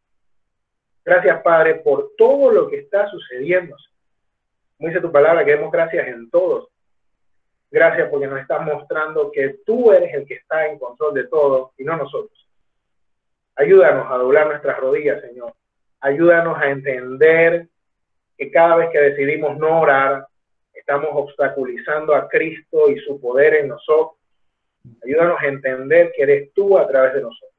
Gracias, 1.03 1.41
Padre, 1.41 1.75
por 1.75 2.11
todo 2.17 2.51
lo 2.51 2.69
que 2.69 2.77
está 2.77 3.09
sucediendo. 3.09 3.75
Como 4.77 4.87
dice 4.87 5.01
tu 5.01 5.11
palabra, 5.11 5.43
que 5.43 5.51
demos 5.51 5.73
gracias 5.73 6.07
en 6.07 6.29
todos. 6.29 6.69
Gracias 7.69 8.07
porque 8.09 8.27
nos 8.27 8.39
estás 8.39 8.65
mostrando 8.65 9.31
que 9.33 9.59
tú 9.65 9.91
eres 9.91 10.13
el 10.13 10.25
que 10.25 10.35
está 10.35 10.67
en 10.67 10.79
control 10.79 11.15
de 11.15 11.27
todo 11.27 11.73
y 11.77 11.83
no 11.83 11.97
nosotros. 11.97 12.48
Ayúdanos 13.59 14.09
a 14.09 14.15
doblar 14.15 14.47
nuestras 14.47 14.79
rodillas, 14.79 15.19
Señor. 15.19 15.53
Ayúdanos 15.99 16.57
a 16.57 16.69
entender 16.69 17.67
que 18.37 18.49
cada 18.51 18.77
vez 18.77 18.89
que 18.89 19.01
decidimos 19.01 19.57
no 19.57 19.81
orar, 19.81 20.25
estamos 20.73 21.09
obstaculizando 21.11 22.15
a 22.15 22.29
Cristo 22.29 22.89
y 22.89 22.97
su 22.99 23.19
poder 23.19 23.55
en 23.55 23.67
nosotros. 23.67 24.17
Ayúdanos 25.03 25.41
a 25.41 25.47
entender 25.47 26.13
que 26.15 26.23
eres 26.23 26.53
tú 26.53 26.77
a 26.77 26.87
través 26.87 27.15
de 27.15 27.21
nosotros. 27.21 27.51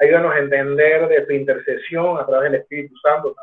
Ayúdanos 0.00 0.34
a 0.34 0.38
entender 0.38 1.08
de 1.08 1.26
tu 1.26 1.32
intercesión 1.34 2.16
a 2.16 2.24
través 2.24 2.50
del 2.50 2.62
Espíritu 2.62 2.96
Santo. 2.96 3.36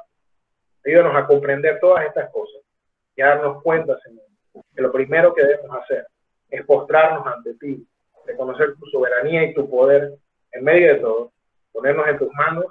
Ayúdanos 0.84 1.16
a 1.16 1.28
comprender 1.28 1.80
todas 1.80 2.04
estas 2.08 2.32
cosas 2.32 2.64
y 3.16 3.22
a 3.22 3.28
darnos 3.28 3.62
cuenta, 3.62 3.96
Señor, 4.00 4.26
que 4.76 4.82
lo 4.82 4.92
primero 4.92 5.36
que 5.36 5.46
debemos 5.46 5.78
hacer 5.84 6.08
es 6.50 6.66
postrarnos 6.66 7.28
ante 7.28 7.54
ti, 7.60 7.86
reconocer 8.26 8.74
tu 8.74 8.88
soberanía 8.88 9.44
y 9.44 9.54
tu 9.54 9.70
poder 9.70 10.16
en 10.52 10.64
medio 10.64 10.96
de 10.96 11.00
todo, 11.00 11.32
ponernos 11.72 12.08
en 12.08 12.18
tus 12.18 12.34
manos 12.34 12.66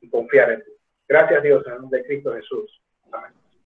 y 0.00 0.08
confiar 0.08 0.52
en 0.52 0.64
ti. 0.64 0.70
Gracias 1.08 1.42
Dios 1.42 1.66
en 1.66 1.72
el 1.72 1.80
nombre 1.80 2.00
de 2.00 2.06
Cristo 2.06 2.34
Jesús. 2.34 2.82
Amén. 3.12 3.39